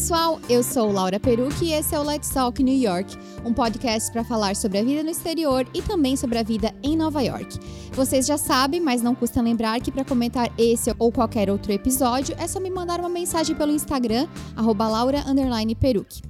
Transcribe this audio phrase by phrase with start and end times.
[0.00, 0.40] Pessoal!
[0.48, 4.24] Eu sou Laura Perucci e esse é o Let's Talk New York, um podcast para
[4.24, 7.58] falar sobre a vida no exterior e também sobre a vida em Nova York.
[7.92, 12.34] Vocês já sabem, mas não custa lembrar que para comentar esse ou qualquer outro episódio
[12.38, 16.22] é só me mandar uma mensagem pelo Instagram, laura_perucci.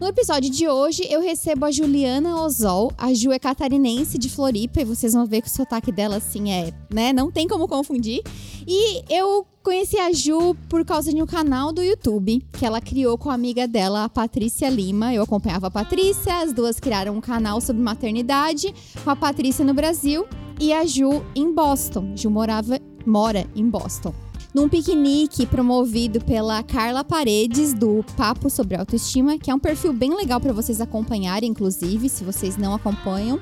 [0.00, 2.92] No episódio de hoje, eu recebo a Juliana Ozol.
[2.96, 6.52] A Ju é catarinense de Floripa e vocês vão ver que o sotaque dela, assim,
[6.52, 7.12] é, né?
[7.12, 8.22] Não tem como confundir.
[8.64, 13.18] E eu conheci a Ju por causa de um canal do YouTube que ela criou
[13.18, 15.12] com a amiga dela, a Patrícia Lima.
[15.12, 19.74] Eu acompanhava a Patrícia, as duas criaram um canal sobre maternidade com a Patrícia no
[19.74, 20.28] Brasil
[20.60, 22.12] e a Ju em Boston.
[22.14, 24.27] Ju morava, mora em Boston
[24.58, 30.12] num piquenique promovido pela Carla Paredes do Papo sobre Autoestima, que é um perfil bem
[30.16, 33.38] legal para vocês acompanharem, inclusive, se vocês não acompanham.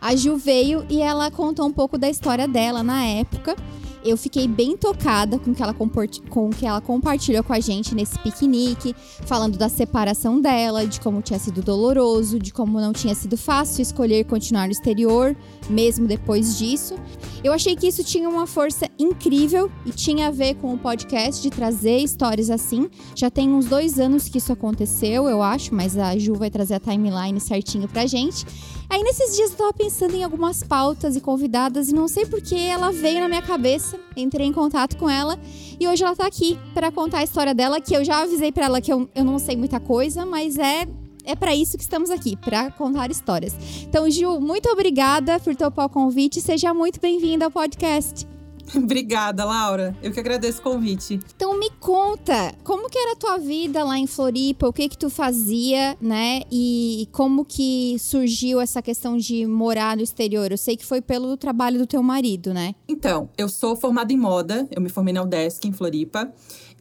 [0.00, 3.56] A Ju veio e ela contou um pouco da história dela na época
[4.04, 7.60] eu fiquei bem tocada com o que ela, com o que ela compartilhou com a
[7.60, 8.94] gente nesse piquenique,
[9.26, 13.82] falando da separação dela, de como tinha sido doloroso, de como não tinha sido fácil
[13.82, 15.36] escolher continuar no exterior,
[15.68, 16.96] mesmo depois disso.
[17.42, 21.42] Eu achei que isso tinha uma força incrível e tinha a ver com o podcast
[21.42, 22.88] de trazer histórias assim.
[23.14, 26.74] Já tem uns dois anos que isso aconteceu, eu acho, mas a Ju vai trazer
[26.74, 28.44] a timeline certinho pra gente.
[28.90, 32.42] Aí nesses dias eu tava pensando em algumas pautas e convidadas e não sei por
[32.42, 33.96] que ela veio na minha cabeça.
[34.16, 35.38] Entrei em contato com ela
[35.78, 38.64] e hoje ela tá aqui para contar a história dela, que eu já avisei para
[38.66, 40.88] ela que eu, eu não sei muita coisa, mas é
[41.22, 43.54] é para isso que estamos aqui, para contar histórias.
[43.82, 46.40] Então, Gil, muito obrigada por topar o convite.
[46.40, 48.26] Seja muito bem-vinda ao podcast.
[48.74, 49.96] Obrigada, Laura.
[50.02, 51.20] Eu que agradeço o convite.
[51.34, 54.68] Então me conta, como que era a tua vida lá em Floripa?
[54.68, 56.42] O que que tu fazia, né?
[56.50, 60.50] E como que surgiu essa questão de morar no exterior?
[60.50, 62.74] Eu sei que foi pelo trabalho do teu marido, né?
[62.88, 64.68] Então, eu sou formada em moda.
[64.70, 66.32] Eu me formei na UDESC em Floripa.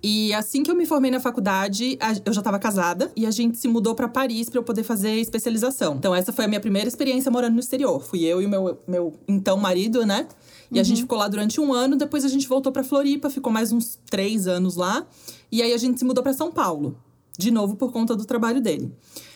[0.02, 3.58] E assim que eu me formei na faculdade, eu já estava casada e a gente
[3.58, 5.96] se mudou para Paris para eu poder fazer especialização.
[5.96, 8.02] Então essa foi a minha primeira experiência morando no exterior.
[8.02, 10.28] Fui eu e o meu, meu então marido, né?
[10.72, 10.82] E uhum.
[10.82, 13.74] a gente ficou lá durante um ano, depois a gente voltou para Floripa, ficou mais
[13.74, 15.06] uns três anos lá.
[15.52, 16.98] E aí a gente se mudou para São Paulo,
[17.38, 18.94] de novo por conta do trabalho dele.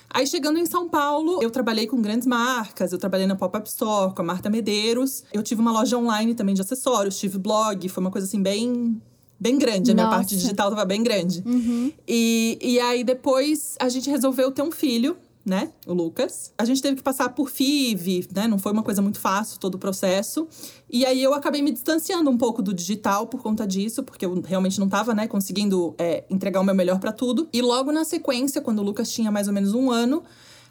[0.10, 4.14] Aí chegando em São Paulo, eu trabalhei com grandes marcas, eu trabalhei na Pop-Up Store
[4.14, 5.24] com a Marta Medeiros.
[5.34, 9.02] Eu tive uma loja online também de acessórios, tive blog, foi uma coisa assim bem
[9.44, 9.92] bem grande.
[9.92, 10.18] A minha Nossa.
[10.20, 11.44] parte digital tava bem grande.
[11.46, 11.92] Uhum.
[12.08, 15.74] E, e aí depois a gente resolveu ter um filho né?
[15.86, 16.54] O Lucas.
[16.58, 18.48] A gente teve que passar por FIV, né?
[18.48, 20.48] Não foi uma coisa muito fácil todo o processo.
[20.90, 24.42] E aí eu acabei me distanciando um pouco do digital por conta disso, porque eu
[24.42, 27.50] realmente não estava, né, conseguindo é, entregar o meu melhor para tudo.
[27.52, 30.24] E logo na sequência, quando o Lucas tinha mais ou menos um ano,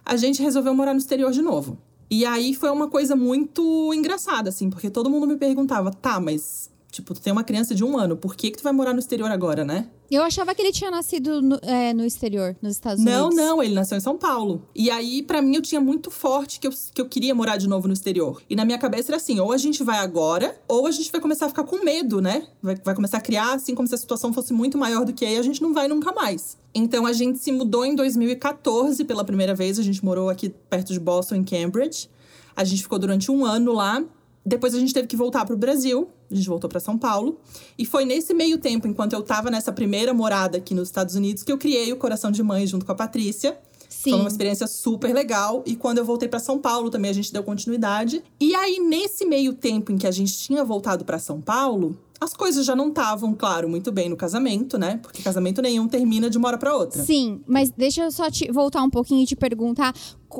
[0.07, 1.77] a gente resolveu morar no exterior de novo.
[2.11, 6.71] E aí foi uma coisa muito engraçada, assim, porque todo mundo me perguntava, tá, mas
[6.93, 8.99] Tipo, tu tem uma criança de um ano, por que, que tu vai morar no
[8.99, 9.89] exterior agora, né?
[10.11, 13.35] Eu achava que ele tinha nascido no, é, no exterior, nos Estados não, Unidos.
[13.35, 14.69] Não, não, ele nasceu em São Paulo.
[14.75, 17.67] E aí, para mim, eu tinha muito forte que eu, que eu queria morar de
[17.67, 18.43] novo no exterior.
[18.49, 21.19] E na minha cabeça era assim: ou a gente vai agora, ou a gente vai
[21.19, 22.47] começar a ficar com medo, né?
[22.63, 25.25] Vai, vai começar a criar, assim, como se a situação fosse muito maior do que
[25.25, 26.59] aí, a gente não vai nunca mais.
[26.75, 29.79] Então a gente se mudou em 2014 pela primeira vez.
[29.79, 32.11] A gente morou aqui perto de Boston, em Cambridge.
[32.55, 34.05] A gente ficou durante um ano lá.
[34.45, 36.09] Depois a gente teve que voltar para o Brasil.
[36.31, 37.41] A gente voltou para São Paulo.
[37.79, 41.43] E foi nesse meio tempo, enquanto eu estava nessa primeira morada aqui nos Estados Unidos,
[41.43, 43.59] que eu criei o Coração de Mãe junto com a Patrícia.
[43.89, 44.11] Sim.
[44.11, 45.63] Foi uma experiência super legal.
[45.65, 48.23] E quando eu voltei para São Paulo, também a gente deu continuidade.
[48.41, 52.35] E aí, nesse meio tempo em que a gente tinha voltado para São Paulo, as
[52.35, 54.99] coisas já não estavam, claro, muito bem no casamento, né?
[55.03, 57.03] Porque casamento nenhum termina de uma hora para outra.
[57.03, 59.93] Sim, mas deixa eu só te voltar um pouquinho e te perguntar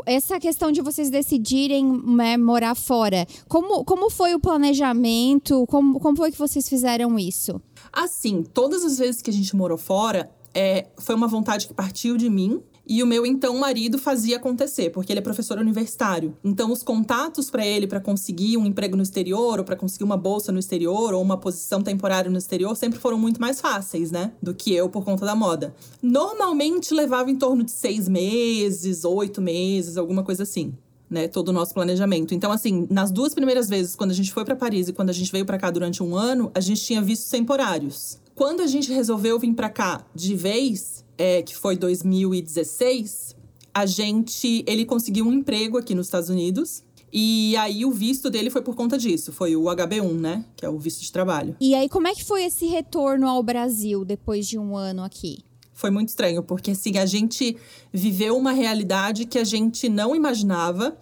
[0.07, 3.27] essa questão de vocês decidirem né, morar fora.
[3.49, 5.67] Como, como foi o planejamento?
[5.67, 7.61] Como, como foi que vocês fizeram isso?
[7.93, 12.17] Assim, todas as vezes que a gente morou fora, é, foi uma vontade que partiu
[12.17, 16.37] de mim e o meu então marido fazia acontecer, porque ele é professor universitário.
[16.43, 20.17] Então os contatos para ele para conseguir um emprego no exterior ou para conseguir uma
[20.17, 24.33] bolsa no exterior ou uma posição temporária no exterior sempre foram muito mais fáceis, né,
[24.43, 25.75] do que eu por conta da moda.
[26.03, 30.75] Normalmente levava em torno de seis meses, oito meses, alguma coisa assim.
[31.09, 32.35] Né, todo o nosso planejamento.
[32.35, 35.13] Então, assim, nas duas primeiras vezes, quando a gente foi para Paris e quando a
[35.13, 38.19] gente veio para cá durante um ano, a gente tinha vistos temporários.
[38.35, 43.37] Quando a gente resolveu vir para cá de vez, é, que foi 2016,
[43.75, 44.65] a gente.
[44.67, 46.83] Ele conseguiu um emprego aqui nos Estados Unidos.
[47.15, 50.47] E aí o visto dele foi por conta disso, foi o HB1, né?
[50.57, 51.55] Que é o visto de trabalho.
[51.61, 55.41] E aí, como é que foi esse retorno ao Brasil depois de um ano aqui?
[55.75, 57.57] Foi muito estranho, porque assim, a gente
[57.93, 60.97] viveu uma realidade que a gente não imaginava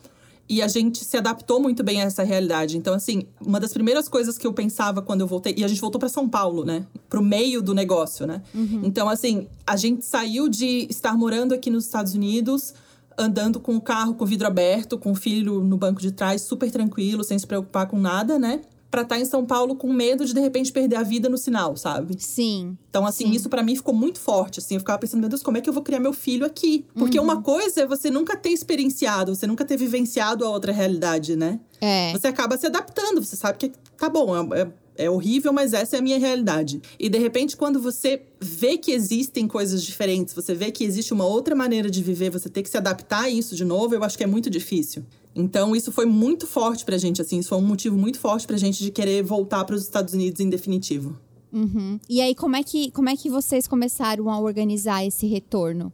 [0.51, 2.77] E a gente se adaptou muito bem a essa realidade.
[2.77, 5.55] Então, assim, uma das primeiras coisas que eu pensava quando eu voltei.
[5.57, 6.85] E a gente voltou para São Paulo, né?
[7.09, 8.43] Pro meio do negócio, né?
[8.53, 8.81] Uhum.
[8.83, 12.75] Então, assim, a gente saiu de estar morando aqui nos Estados Unidos
[13.17, 16.43] andando com o carro com o vidro aberto, com o filho no banco de trás,
[16.43, 18.61] super tranquilo, sem se preocupar com nada, né?
[18.91, 21.39] Pra estar tá em São Paulo com medo de de repente perder a vida no
[21.39, 22.17] sinal, sabe?
[22.19, 22.77] Sim.
[22.89, 23.33] Então, assim, sim.
[23.33, 24.75] isso para mim ficou muito forte, assim.
[24.75, 26.85] Eu ficava pensando, meu Deus, como é que eu vou criar meu filho aqui?
[26.95, 27.25] Porque uhum.
[27.25, 31.61] uma coisa é você nunca ter experienciado, você nunca ter vivenciado a outra realidade, né?
[31.81, 32.13] É.
[32.13, 34.69] Você acaba se adaptando, você sabe que tá bom, é, é
[35.01, 36.81] é horrível, mas essa é a minha realidade.
[36.99, 41.25] E de repente, quando você vê que existem coisas diferentes, você vê que existe uma
[41.25, 44.19] outra maneira de viver, você ter que se adaptar a isso de novo, eu acho
[44.19, 45.05] que é muito difícil.
[45.35, 48.57] Então, isso foi muito forte pra gente, assim, isso foi um motivo muito forte pra
[48.57, 51.17] gente de querer voltar para os Estados Unidos em definitivo.
[51.53, 51.99] Uhum.
[52.09, 55.93] E aí, como é, que, como é que vocês começaram a organizar esse retorno?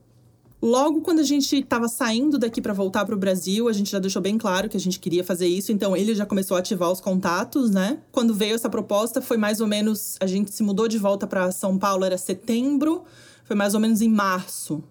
[0.61, 3.99] Logo quando a gente estava saindo daqui para voltar para o Brasil, a gente já
[3.99, 6.91] deixou bem claro que a gente queria fazer isso, então ele já começou a ativar
[6.91, 7.99] os contatos, né?
[8.11, 11.53] Quando veio essa proposta, foi mais ou menos a gente se mudou de volta para
[11.53, 13.05] São Paulo era setembro,
[13.45, 14.83] foi mais ou menos em março.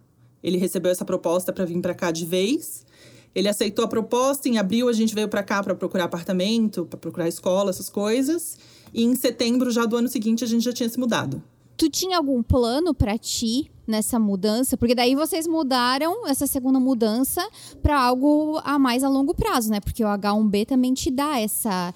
[0.43, 2.85] Ele recebeu essa proposta para vir para cá de vez.
[3.33, 6.99] Ele aceitou a proposta, em abril a gente veio para cá para procurar apartamento, para
[6.99, 8.57] procurar escola, essas coisas.
[8.93, 11.43] E em setembro já do ano seguinte a gente já tinha se mudado.
[11.77, 14.77] Tu tinha algum plano para ti nessa mudança?
[14.77, 17.47] Porque daí vocês mudaram essa segunda mudança
[17.81, 19.79] para algo a mais a longo prazo, né?
[19.79, 21.93] Porque o H1B também te dá essa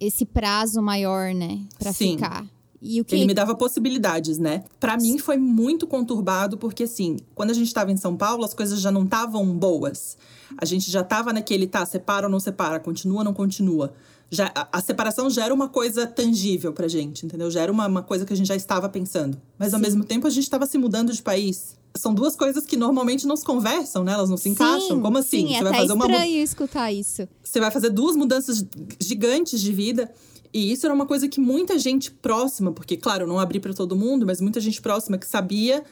[0.00, 2.44] esse prazo maior, né, para ficar.
[2.82, 3.14] E o que...
[3.14, 4.64] Ele me dava possibilidades, né?
[4.78, 8.52] Para mim foi muito conturbado, porque assim, quando a gente estava em São Paulo, as
[8.52, 10.18] coisas já não estavam boas.
[10.58, 13.94] A gente já estava naquele, tá, separa ou não separa, continua ou não continua
[14.30, 17.50] já, a, a, separação já era uma coisa tangível pra gente, entendeu?
[17.50, 19.40] Já era uma, uma coisa que a gente já estava pensando.
[19.58, 19.76] Mas Sim.
[19.76, 21.76] ao mesmo tempo a gente estava se mudando de país.
[21.96, 24.12] São duas coisas que normalmente não se conversam, né?
[24.12, 25.00] Elas não se encaixam.
[25.00, 25.46] Como assim?
[25.46, 27.28] Sim, Você é vai fazer uma estranho escutar isso.
[27.42, 28.66] Você vai fazer duas mudanças
[29.00, 30.10] gigantes de vida.
[30.52, 33.96] E isso era uma coisa que muita gente próxima, porque, claro, não abri para todo
[33.96, 35.84] mundo, mas muita gente próxima que sabia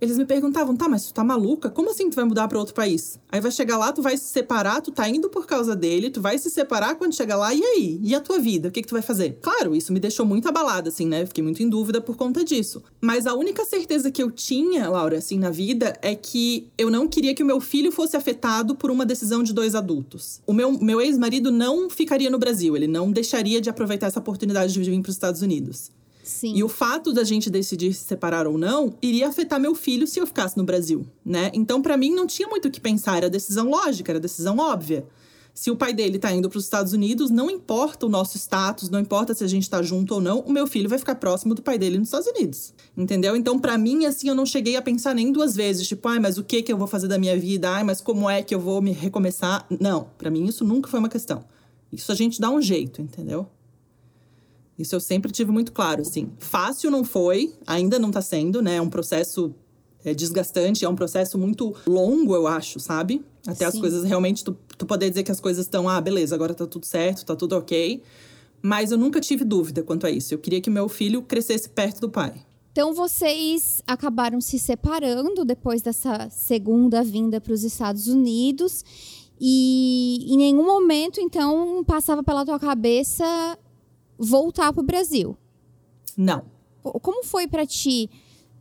[0.00, 1.70] eles me perguntavam, tá, mas tu tá maluca?
[1.70, 3.18] Como assim tu vai mudar para outro país?
[3.30, 6.20] Aí vai chegar lá, tu vai se separar, tu tá indo por causa dele, tu
[6.20, 8.00] vai se separar quando chegar lá, e aí?
[8.02, 8.68] E a tua vida?
[8.68, 9.38] O que, que tu vai fazer?
[9.40, 11.26] Claro, isso me deixou muito abalada, assim, né?
[11.26, 12.82] Fiquei muito em dúvida por conta disso.
[13.00, 17.08] Mas a única certeza que eu tinha, Laura, assim, na vida, é que eu não
[17.08, 20.40] queria que o meu filho fosse afetado por uma decisão de dois adultos.
[20.46, 24.72] O meu, meu ex-marido não ficaria no Brasil, ele não deixaria de aproveitar essa oportunidade
[24.72, 25.90] de vir para os Estados Unidos.
[26.28, 26.54] Sim.
[26.54, 30.20] E o fato da gente decidir se separar ou não iria afetar meu filho se
[30.20, 31.50] eu ficasse no Brasil, né?
[31.54, 33.16] Então, para mim, não tinha muito o que pensar.
[33.16, 35.06] Era decisão lógica, era decisão óbvia.
[35.54, 38.90] Se o pai dele tá indo para os Estados Unidos, não importa o nosso status,
[38.90, 41.54] não importa se a gente tá junto ou não, o meu filho vai ficar próximo
[41.54, 42.74] do pai dele nos Estados Unidos.
[42.94, 43.34] Entendeu?
[43.34, 46.36] Então, para mim, assim, eu não cheguei a pensar nem duas vezes, tipo, ai, mas
[46.36, 47.70] o que que eu vou fazer da minha vida?
[47.70, 49.66] Ai, mas como é que eu vou me recomeçar?
[49.80, 51.42] Não, para mim isso nunca foi uma questão.
[51.90, 53.48] Isso a gente dá um jeito, entendeu?
[54.78, 56.30] Isso eu sempre tive muito claro, assim.
[56.38, 58.76] Fácil não foi, ainda não tá sendo, né?
[58.76, 59.52] É um processo
[60.04, 63.24] é, desgastante, é um processo muito longo, eu acho, sabe?
[63.46, 63.76] Até Sim.
[63.76, 66.66] as coisas realmente, tu, tu poder dizer que as coisas estão, ah, beleza, agora tá
[66.66, 68.00] tudo certo, tá tudo ok.
[68.62, 70.32] Mas eu nunca tive dúvida quanto a isso.
[70.34, 72.34] Eu queria que meu filho crescesse perto do pai.
[72.72, 78.84] Então vocês acabaram se separando depois dessa segunda vinda para os Estados Unidos.
[79.40, 83.24] E em nenhum momento, então, passava pela tua cabeça
[84.18, 85.36] voltar para o Brasil?
[86.16, 86.44] Não.
[86.82, 88.10] Como foi para ti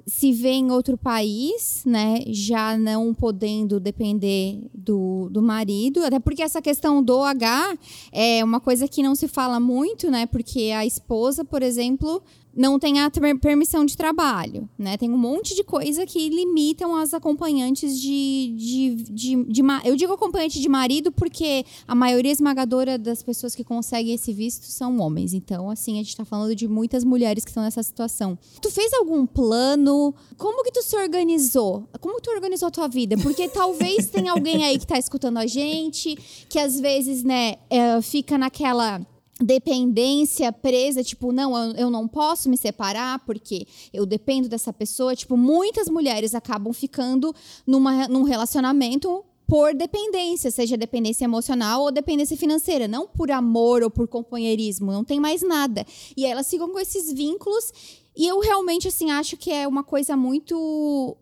[0.07, 6.41] se ver em outro país, né, já não podendo depender do, do marido, até porque
[6.41, 7.77] essa questão do H
[8.13, 12.23] é uma coisa que não se fala muito, né, porque a esposa, por exemplo,
[12.57, 14.97] não tem a permissão de trabalho, né?
[14.97, 20.13] Tem um monte de coisa que limitam as acompanhantes de, de, de, de, Eu digo
[20.13, 25.33] acompanhante de marido porque a maioria esmagadora das pessoas que conseguem esse visto são homens.
[25.33, 28.35] Então, assim, a gente está falando de muitas mulheres que estão nessa situação.
[28.59, 30.15] Tu fez algum plano?
[30.35, 31.87] Como que tu se organizou?
[32.01, 33.15] Como tu organizou a tua vida?
[33.19, 36.17] Porque talvez tenha alguém aí que está escutando a gente,
[36.49, 39.05] que às vezes, né, é, fica naquela
[39.39, 45.15] dependência presa, tipo, não, eu não posso me separar porque eu dependo dessa pessoa.
[45.15, 47.33] Tipo, muitas mulheres acabam ficando
[47.65, 53.89] numa, num relacionamento por dependência, seja dependência emocional ou dependência financeira, não por amor ou
[53.89, 55.85] por companheirismo, não tem mais nada.
[56.17, 57.71] E aí elas ficam com esses vínculos
[58.15, 61.15] e eu realmente assim acho que é uma coisa muito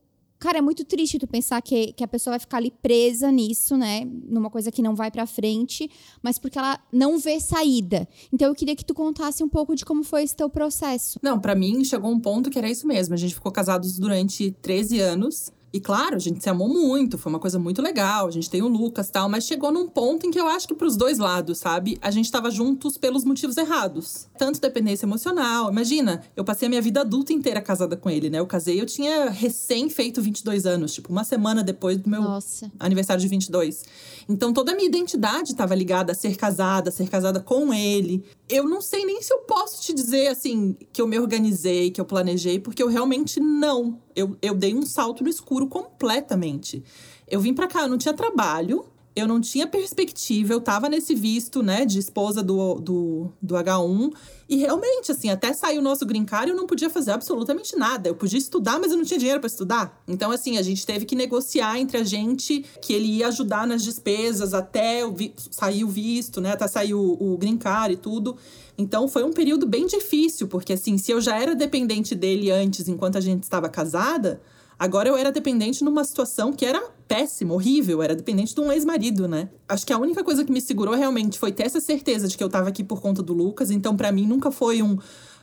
[0.46, 3.76] Cara, é muito triste tu pensar que, que a pessoa vai ficar ali presa nisso,
[3.76, 4.08] né?
[4.28, 5.90] Numa coisa que não vai pra frente,
[6.22, 8.08] mas porque ela não vê saída.
[8.32, 11.18] Então eu queria que tu contasse um pouco de como foi esse teu processo.
[11.20, 13.16] Não, para mim chegou um ponto que era isso mesmo.
[13.16, 15.52] A gente ficou casados durante 13 anos.
[15.76, 18.28] E claro, a gente se amou muito, foi uma coisa muito legal.
[18.28, 20.74] A gente tem o Lucas tal, mas chegou num ponto em que eu acho que
[20.74, 21.98] pros dois lados, sabe?
[22.02, 24.26] A gente tava juntos pelos motivos errados.
[24.38, 25.70] Tanto dependência emocional.
[25.70, 28.40] Imagina, eu passei a minha vida adulta inteira casada com ele, né?
[28.40, 32.72] Eu casei, eu tinha recém feito 22 anos, tipo, uma semana depois do meu Nossa.
[32.80, 33.84] aniversário de 22.
[34.30, 38.24] Então toda a minha identidade estava ligada a ser casada, a ser casada com ele.
[38.48, 42.00] Eu não sei nem se eu posso te dizer assim que eu me organizei, que
[42.00, 44.00] eu planejei, porque eu realmente não.
[44.16, 46.84] Eu, eu dei um salto no escuro completamente.
[47.28, 48.86] Eu vim pra cá, eu não tinha trabalho,
[49.16, 54.14] eu não tinha perspectiva, eu tava nesse visto, né, de esposa do, do, do H1.
[54.50, 58.10] E realmente, assim, até sair o nosso green eu não podia fazer absolutamente nada.
[58.10, 60.04] Eu podia estudar, mas eu não tinha dinheiro para estudar.
[60.06, 63.84] Então, assim, a gente teve que negociar entre a gente que ele ia ajudar nas
[63.84, 65.02] despesas até
[65.50, 67.58] sair o visto, né, até sair o, o green
[67.90, 68.36] e tudo.
[68.78, 72.90] Então, foi um período bem difícil, porque, assim, se eu já era dependente dele antes,
[72.90, 74.42] enquanto a gente estava casada,
[74.78, 79.28] Agora eu era dependente numa situação que era péssima, horrível, era dependente de um ex-marido,
[79.28, 79.50] né?
[79.70, 82.44] Acho que a única coisa que me segurou realmente foi ter essa certeza de que
[82.44, 84.98] eu tava aqui por conta do Lucas, então para mim nunca foi um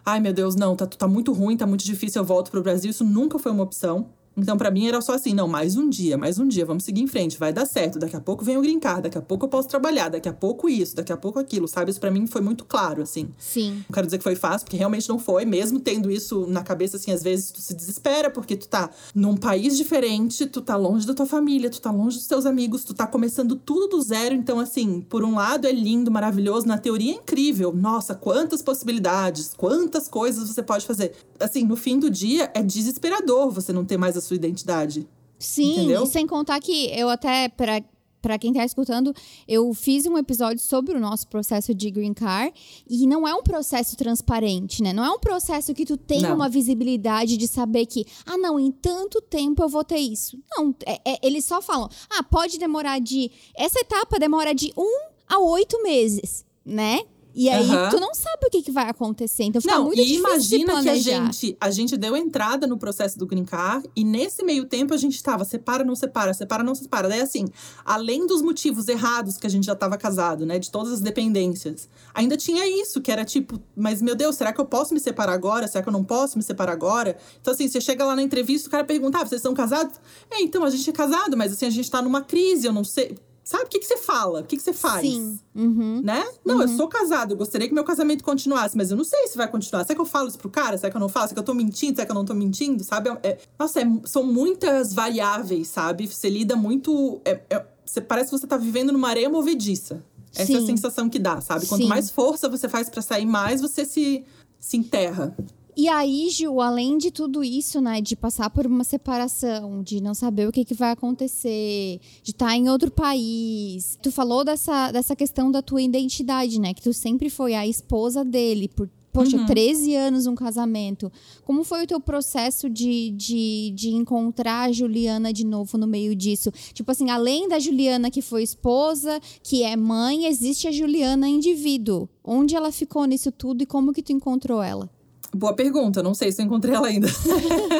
[0.04, 2.90] ai meu Deus, não, tá, tá muito ruim, tá muito difícil, eu volto pro Brasil,
[2.90, 4.10] isso nunca foi uma opção.
[4.36, 7.02] Então, para mim, era só assim: não, mais um dia, mais um dia, vamos seguir
[7.02, 7.98] em frente, vai dar certo.
[7.98, 10.68] Daqui a pouco vem o grincar, daqui a pouco eu posso trabalhar, daqui a pouco
[10.68, 11.90] isso, daqui a pouco aquilo, sabe?
[11.90, 13.28] Isso pra mim foi muito claro, assim.
[13.38, 13.84] Sim.
[13.88, 15.44] Não quero dizer que foi fácil, porque realmente não foi.
[15.44, 19.36] Mesmo tendo isso na cabeça, assim, às vezes tu se desespera, porque tu tá num
[19.36, 22.94] país diferente, tu tá longe da tua família, tu tá longe dos teus amigos, tu
[22.94, 24.34] tá começando tudo do zero.
[24.34, 27.72] Então, assim, por um lado é lindo, maravilhoso, na teoria é incrível.
[27.72, 31.12] Nossa, quantas possibilidades, quantas coisas você pode fazer.
[31.38, 35.06] Assim, no fim do dia é desesperador você não ter mais a sua identidade.
[35.38, 36.04] Sim, Entendeu?
[36.04, 37.82] e sem contar que eu até, para
[38.20, 39.12] para quem tá escutando,
[39.48, 42.54] eu fiz um episódio sobre o nosso processo de green card
[42.88, 44.92] e não é um processo transparente, né?
[44.92, 46.36] Não é um processo que tu tem Não.
[46.36, 50.38] uma visibilidade de saber que, ah, não, em tanto tempo eu vou ter isso.
[50.56, 53.28] Não, é- é- eles só falam, ah, pode demorar de.
[53.56, 57.00] Essa etapa demora de um a oito meses, né?
[57.34, 57.88] E aí Aham.
[57.90, 59.44] tu não sabe o que, que vai acontecer.
[59.44, 63.18] Então fica Não, muito e imagina que a gente, a gente deu entrada no processo
[63.18, 66.74] do Green Card e nesse meio tempo a gente tava separa, não separa, separa, não
[66.74, 67.08] separa.
[67.08, 67.46] Daí assim,
[67.84, 71.88] além dos motivos errados que a gente já tava casado, né, de todas as dependências,
[72.14, 75.32] ainda tinha isso, que era tipo, mas meu Deus, será que eu posso me separar
[75.32, 75.66] agora?
[75.66, 77.16] Será que eu não posso me separar agora?
[77.40, 79.96] Então assim, você chega lá na entrevista, o cara pergunta: ah, vocês são casados?
[80.30, 82.84] É, então a gente é casado, mas assim, a gente tá numa crise, eu não
[82.84, 83.16] sei.
[83.44, 84.40] Sabe o que, que você fala?
[84.40, 85.02] O que, que você faz?
[85.02, 85.38] Sim.
[85.54, 86.00] Uhum.
[86.02, 86.24] né?
[86.44, 89.36] Não, eu sou casado, eu gostaria que meu casamento continuasse, mas eu não sei se
[89.36, 89.84] vai continuar.
[89.84, 90.78] Será que eu falo isso pro cara?
[90.78, 91.26] Será que eu não falo?
[91.26, 91.96] Será que eu tô mentindo?
[91.96, 92.84] Será que eu não tô mentindo?
[92.84, 93.10] Sabe?
[93.22, 96.06] É- nossa, é- são muitas variáveis, sabe?
[96.06, 97.20] Você lida muito.
[97.24, 100.02] é- é- você, parece que você tá vivendo numa areia movediça.
[100.34, 101.66] Essa é a sensação que dá, sabe?
[101.66, 101.88] Quanto Sim.
[101.88, 104.24] mais força você faz pra sair, mais você se,
[104.58, 105.36] se enterra.
[105.74, 110.12] E aí, Gil, além de tudo isso, né, de passar por uma separação, de não
[110.14, 115.16] saber o que, que vai acontecer, de estar em outro país, tu falou dessa, dessa
[115.16, 119.46] questão da tua identidade, né, que tu sempre foi a esposa dele por, poxa, Uhum.
[119.46, 121.10] 13 anos um casamento.
[121.44, 126.14] Como foi o teu processo de, de, de encontrar a Juliana de novo no meio
[126.14, 126.52] disso?
[126.74, 132.08] Tipo assim, além da Juliana que foi esposa, que é mãe, existe a Juliana indivíduo.
[132.22, 134.90] Onde ela ficou nisso tudo e como que tu encontrou ela?
[135.34, 137.08] Boa pergunta, não sei se eu encontrei ela ainda.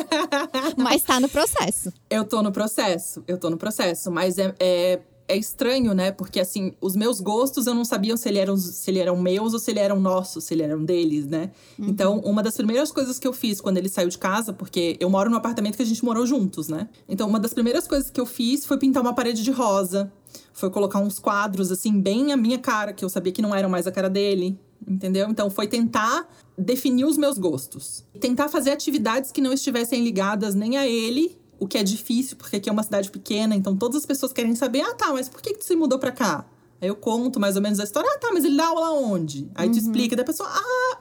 [0.76, 1.92] Mas tá no processo.
[2.08, 6.12] Eu tô no processo, eu tô no processo, mas é, é, é estranho, né?
[6.12, 9.52] Porque assim, os meus gostos eu não sabia se, ele eram, se ele eram meus
[9.52, 11.50] ou se ele eram nossos, se ele eram deles, né?
[11.78, 15.10] Então, uma das primeiras coisas que eu fiz quando ele saiu de casa, porque eu
[15.10, 16.88] moro num apartamento que a gente morou juntos, né?
[17.06, 20.10] Então, uma das primeiras coisas que eu fiz foi pintar uma parede de rosa,
[20.54, 23.68] foi colocar uns quadros, assim, bem a minha cara, que eu sabia que não eram
[23.68, 24.58] mais a cara dele.
[24.86, 25.28] Entendeu?
[25.30, 28.04] Então foi tentar definir os meus gostos.
[28.20, 32.56] Tentar fazer atividades que não estivessem ligadas nem a ele, o que é difícil, porque
[32.56, 35.40] aqui é uma cidade pequena, então todas as pessoas querem saber: ah, tá, mas por
[35.40, 36.44] que, que tu se mudou pra cá?
[36.80, 39.48] Aí eu conto mais ou menos a história: ah, tá, mas ele dá aula onde?
[39.54, 40.98] Aí tu explica, daí a pessoa: ah.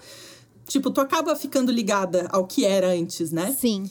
[0.67, 3.55] Tipo, tu acaba ficando ligada ao que era antes, né?
[3.59, 3.89] Sim.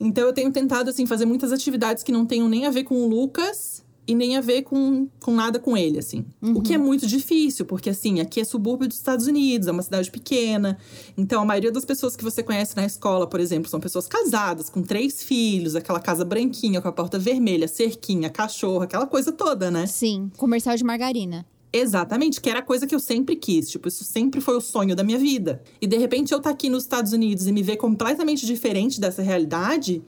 [0.00, 2.94] Então eu tenho tentado, assim, fazer muitas atividades que não tenham nem a ver com
[2.94, 6.24] o Lucas e nem a ver com, com nada com ele, assim.
[6.40, 9.82] O que é muito difícil, porque, assim, aqui é subúrbio dos Estados Unidos, é uma
[9.82, 10.76] cidade pequena.
[11.16, 14.68] Então, a maioria das pessoas que você conhece na escola, por exemplo, são pessoas casadas,
[14.68, 19.70] com três filhos, aquela casa branquinha, com a porta vermelha, cerquinha, cachorro, aquela coisa toda,
[19.70, 19.86] né?
[19.86, 20.30] Sim.
[20.36, 21.46] Comercial de margarina.
[21.72, 23.70] Exatamente, que era a coisa que eu sempre quis.
[23.70, 25.62] Tipo, isso sempre foi o sonho da minha vida.
[25.80, 29.22] E de repente eu tá aqui nos Estados Unidos e me ver completamente diferente dessa
[29.22, 30.02] realidade.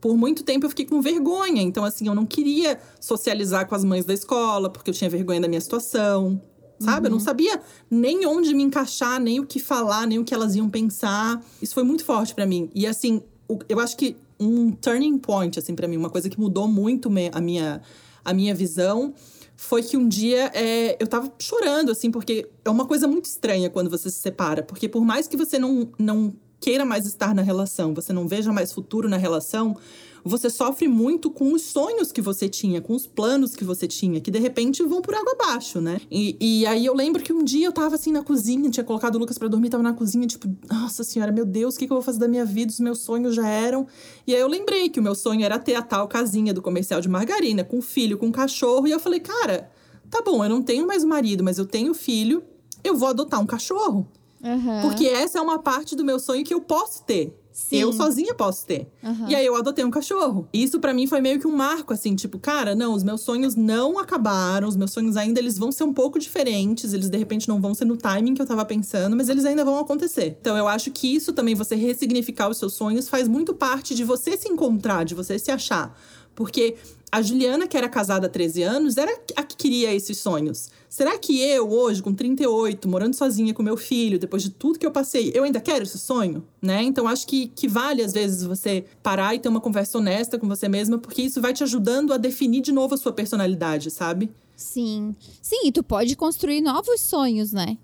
[0.00, 1.62] Por muito tempo eu fiquei com vergonha.
[1.62, 5.40] Então, assim, eu não queria socializar com as mães da escola, porque eu tinha vergonha
[5.40, 6.40] da minha situação.
[6.78, 7.08] Sabe?
[7.08, 10.56] Eu não sabia nem onde me encaixar, nem o que falar, nem o que elas
[10.56, 11.44] iam pensar.
[11.60, 12.70] Isso foi muito forte pra mim.
[12.74, 13.22] E assim,
[13.68, 15.98] eu acho que um turning point, assim, para mim.
[15.98, 17.82] Uma coisa que mudou muito a minha,
[18.24, 19.12] a minha visão
[19.54, 23.68] foi que um dia é, eu tava chorando, assim, porque é uma coisa muito estranha
[23.68, 24.62] quando você se separa.
[24.62, 28.52] Porque por mais que você não, não queira mais estar na relação, você não veja
[28.52, 29.76] mais futuro na relação,
[30.22, 34.20] você sofre muito com os sonhos que você tinha, com os planos que você tinha,
[34.20, 36.00] que de repente vão por água abaixo, né?
[36.10, 39.16] E, e aí eu lembro que um dia eu tava assim na cozinha, tinha colocado
[39.16, 41.92] o Lucas para dormir, tava na cozinha, tipo, nossa senhora, meu Deus, o que, que
[41.92, 42.70] eu vou fazer da minha vida?
[42.70, 43.86] Os meus sonhos já eram.
[44.26, 47.00] E aí eu lembrei que o meu sonho era ter a tal casinha do comercial
[47.00, 49.70] de margarina, com filho, com cachorro, e eu falei, cara,
[50.10, 52.42] tá bom, eu não tenho mais marido, mas eu tenho filho,
[52.84, 54.06] eu vou adotar um cachorro.
[54.42, 54.82] Uhum.
[54.82, 57.36] Porque essa é uma parte do meu sonho que eu posso ter.
[57.52, 57.78] Sim.
[57.78, 58.88] Eu sozinha posso ter.
[59.02, 59.28] Uhum.
[59.28, 60.48] E aí eu adotei um cachorro.
[60.52, 63.54] Isso para mim foi meio que um marco, assim, tipo, cara, não, os meus sonhos
[63.54, 67.48] não acabaram, os meus sonhos ainda eles vão ser um pouco diferentes, eles de repente
[67.48, 70.38] não vão ser no timing que eu tava pensando, mas eles ainda vão acontecer.
[70.40, 74.04] Então eu acho que isso também, você ressignificar os seus sonhos, faz muito parte de
[74.04, 75.94] você se encontrar, de você se achar.
[76.34, 76.76] Porque
[77.12, 80.68] a Juliana, que era casada há 13 anos, era a que queria esses sonhos.
[80.88, 84.86] Será que eu, hoje, com 38, morando sozinha com meu filho, depois de tudo que
[84.86, 86.44] eu passei, eu ainda quero esse sonho?
[86.62, 86.82] Né?
[86.82, 90.48] Então, acho que, que vale, às vezes, você parar e ter uma conversa honesta com
[90.48, 94.30] você mesma, porque isso vai te ajudando a definir de novo a sua personalidade, sabe?
[94.56, 95.16] Sim.
[95.42, 97.76] Sim, e tu pode construir novos sonhos, né?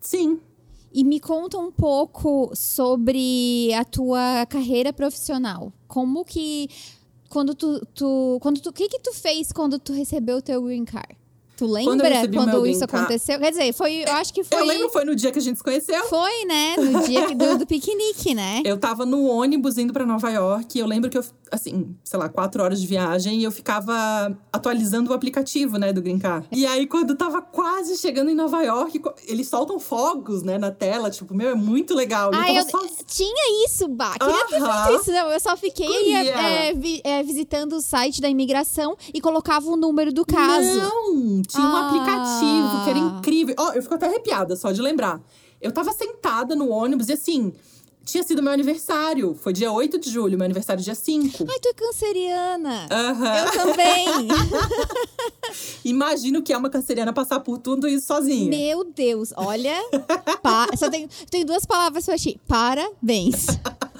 [0.00, 0.40] Sim.
[0.92, 5.72] E me conta um pouco sobre a tua carreira profissional.
[5.88, 6.68] Como que
[7.28, 10.62] quando tu, tu quando tu, o que que tu fez quando tu recebeu o teu
[10.62, 11.16] green card?
[11.56, 13.38] Tu lembra quando, quando isso aconteceu?
[13.38, 14.60] Quer dizer, foi, eu acho que foi.
[14.60, 16.02] Eu lembro, foi no dia que a gente se conheceu.
[16.06, 16.74] Foi, né?
[16.76, 18.62] No dia do, do piquenique, né?
[18.64, 20.76] Eu tava no ônibus indo para Nova York.
[20.76, 23.38] E eu lembro que eu, assim, sei lá, quatro horas de viagem.
[23.40, 26.46] E eu ficava atualizando o aplicativo, né, do Green Card.
[26.50, 31.10] E aí, quando tava quase chegando em Nova York, eles soltam fogos, né, na tela.
[31.10, 32.30] Tipo, meu, é muito legal.
[32.32, 32.80] Ah, eu, só...
[33.06, 34.14] tinha isso, Bah.
[34.18, 34.86] Queria uh -huh.
[34.86, 35.12] ter isso.
[35.12, 39.68] Não, eu só fiquei é, é, vi, é, visitando o site da imigração e colocava
[39.68, 40.78] o número do caso.
[40.78, 41.42] Não!
[41.46, 41.70] Tinha ah.
[41.70, 43.54] um aplicativo que era incrível.
[43.58, 45.20] Ó, oh, eu fico até arrepiada só de lembrar.
[45.60, 47.52] Eu tava sentada no ônibus e assim,
[48.04, 49.34] tinha sido meu aniversário.
[49.34, 51.46] Foi dia 8 de julho, meu aniversário dia 5.
[51.48, 52.86] Ai, tu é canceriana.
[52.90, 53.26] Uhum.
[53.26, 54.06] Eu também.
[55.84, 58.50] Imagino que é uma canceriana passar por tudo isso sozinha.
[58.50, 59.74] Meu Deus, olha.
[60.42, 60.68] pa...
[60.76, 62.38] Só tenho, tenho duas palavras pra ti.
[62.46, 63.46] Parabéns.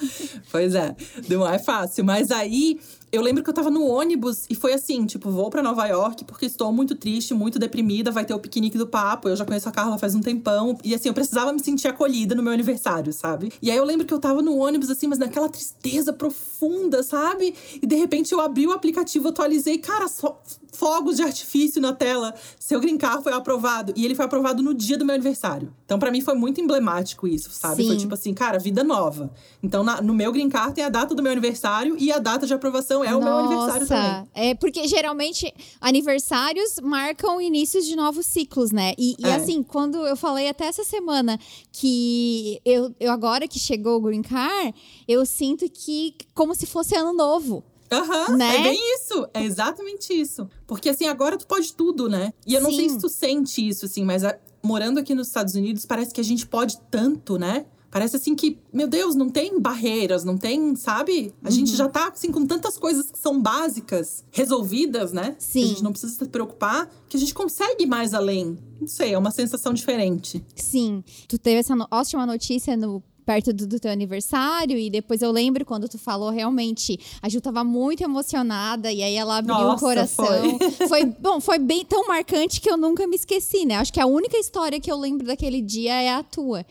[0.51, 0.95] pois é,
[1.27, 2.05] não é fácil.
[2.05, 2.79] Mas aí
[3.15, 6.23] eu lembro que eu tava no ônibus e foi assim, tipo, vou para Nova York
[6.25, 9.29] porque estou muito triste, muito deprimida, vai ter o piquenique do papo.
[9.29, 10.77] Eu já conheço a Carla faz um tempão.
[10.83, 13.51] E assim, eu precisava me sentir acolhida no meu aniversário, sabe?
[13.61, 17.55] E aí eu lembro que eu tava no ônibus, assim, mas naquela tristeza profunda, sabe?
[17.81, 20.41] E de repente eu abri o aplicativo, atualizei, cara, só
[20.75, 22.35] fogos de artifício na tela.
[22.59, 23.93] Seu green card foi aprovado.
[23.95, 25.73] E ele foi aprovado no dia do meu aniversário.
[25.85, 27.83] Então, para mim, foi muito emblemático isso, sabe?
[27.83, 27.87] Sim.
[27.87, 29.31] Foi tipo assim, cara, vida nova.
[29.63, 32.45] Então, na, no meu green card tem a data do meu aniversário e a data
[32.45, 33.25] de aprovação é o Nossa.
[33.25, 34.29] meu aniversário também.
[34.33, 38.93] É porque geralmente aniversários marcam inícios de novos ciclos, né?
[38.97, 39.35] E, e É.
[39.35, 41.39] assim, quando eu falei até essa semana
[41.71, 44.73] que eu, eu agora que chegou o Green Card,
[45.07, 47.63] eu sinto que como se fosse ano novo.
[47.91, 48.55] Aham, Né?
[48.57, 49.27] é bem isso.
[49.33, 50.49] É exatamente isso.
[50.65, 52.33] Porque assim, agora tu pode tudo, né?
[52.45, 52.95] E eu não sei Sim.
[52.95, 56.23] se tu sente isso, assim, mas a- morando aqui nos Estados Unidos, parece que a
[56.23, 57.65] gente pode tanto, né?
[57.95, 61.33] Parece assim que, meu Deus, não tem barreiras, não tem, sabe?
[61.41, 61.77] A gente Uhum.
[61.77, 65.33] já tá assim com tantas coisas que são básicas, resolvidas, né?
[65.39, 65.59] Sim.
[65.59, 68.57] Que a gente não precisa se preocupar, que a gente consegue ir mais além.
[68.81, 70.43] Não sei, é uma sensação diferente.
[70.57, 71.05] Sim.
[71.25, 75.63] Tu teve essa ótima notícia no perto do, do teu aniversário e depois eu lembro
[75.63, 79.79] quando tu falou realmente a Ju tava muito emocionada e aí ela abriu o Nossa,
[79.79, 81.05] coração foi.
[81.19, 84.37] bom foi bem tão marcante que eu nunca me esqueci né acho que a única
[84.37, 86.63] história que eu lembro daquele dia é a tua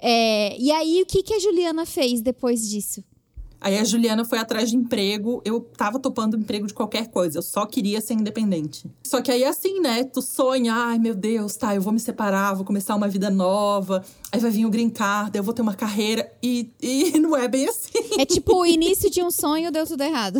[0.00, 3.02] É, e aí o que que a Juliana fez depois disso
[3.60, 5.42] Aí a Juliana foi atrás de emprego.
[5.44, 7.38] Eu tava topando emprego de qualquer coisa.
[7.38, 8.88] Eu só queria ser independente.
[9.04, 10.04] Só que aí, assim, né?
[10.04, 14.04] Tu sonha, ai meu Deus, tá, eu vou me separar, vou começar uma vida nova.
[14.30, 16.30] Aí vai vir o green card, eu vou ter uma carreira.
[16.42, 17.90] E, e não é bem assim.
[18.18, 20.38] é tipo o início de um sonho deu tudo errado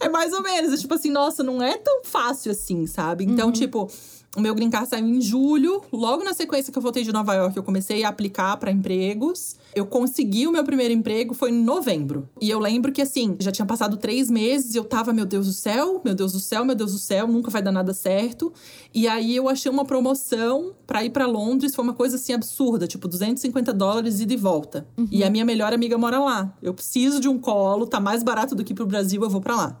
[0.00, 0.72] É mais ou menos.
[0.72, 3.24] É tipo assim, nossa, não é tão fácil assim, sabe?
[3.24, 3.90] Então, tipo.
[4.36, 5.82] O meu green card saiu em julho.
[5.92, 9.56] Logo na sequência que eu voltei de Nova York, eu comecei a aplicar para empregos.
[9.74, 12.28] Eu consegui o meu primeiro emprego, foi em novembro.
[12.40, 15.46] E eu lembro que, assim, já tinha passado três meses e eu tava, meu Deus
[15.46, 18.52] do céu, meu Deus do céu, meu Deus do céu, nunca vai dar nada certo.
[18.92, 22.86] E aí eu achei uma promoção para ir para Londres, foi uma coisa assim absurda,
[22.86, 24.86] tipo 250 dólares ida e volta.
[25.10, 26.54] E a minha melhor amiga mora lá.
[26.62, 29.56] Eu preciso de um colo, tá mais barato do que pro Brasil, eu vou para
[29.56, 29.78] lá.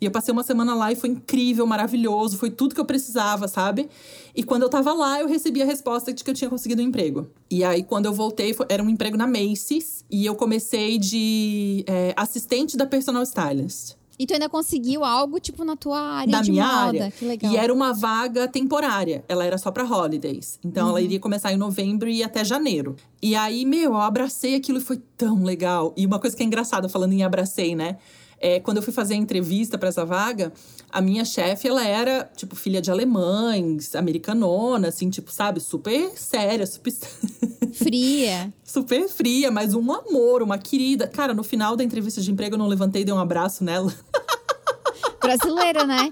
[0.00, 3.48] E eu passei uma semana lá e foi incrível, maravilhoso, foi tudo que eu precisava,
[3.48, 3.88] sabe?
[4.34, 6.84] E quando eu tava lá, eu recebi a resposta de que eu tinha conseguido um
[6.84, 7.26] emprego.
[7.50, 10.04] E aí, quando eu voltei, foi, era um emprego na Macy's.
[10.10, 13.96] E eu comecei de é, assistente da personal stylist.
[14.20, 16.78] E tu ainda conseguiu algo, tipo, na tua área da de minha moda.
[17.04, 17.10] área.
[17.12, 17.52] Que legal.
[17.52, 19.24] E era uma vaga temporária.
[19.28, 20.58] Ela era só para holidays.
[20.64, 20.90] Então Uhum.
[20.90, 22.96] ela iria começar em novembro e até janeiro.
[23.22, 25.92] E aí, meu, eu abracei aquilo e foi tão legal.
[25.96, 27.96] E uma coisa que é engraçada, falando em abracei, né?
[28.40, 30.52] É, quando eu fui fazer a entrevista para essa vaga,
[30.90, 35.60] a minha chefe, ela era, tipo, filha de alemães, americanona, assim, tipo, sabe?
[35.60, 36.92] Super séria, super.
[37.74, 38.52] Fria.
[38.64, 41.06] super fria, mas um amor, uma querida.
[41.06, 43.92] Cara, no final da entrevista de emprego, eu não levantei e dei um abraço nela.
[45.20, 46.10] Brasileira, né?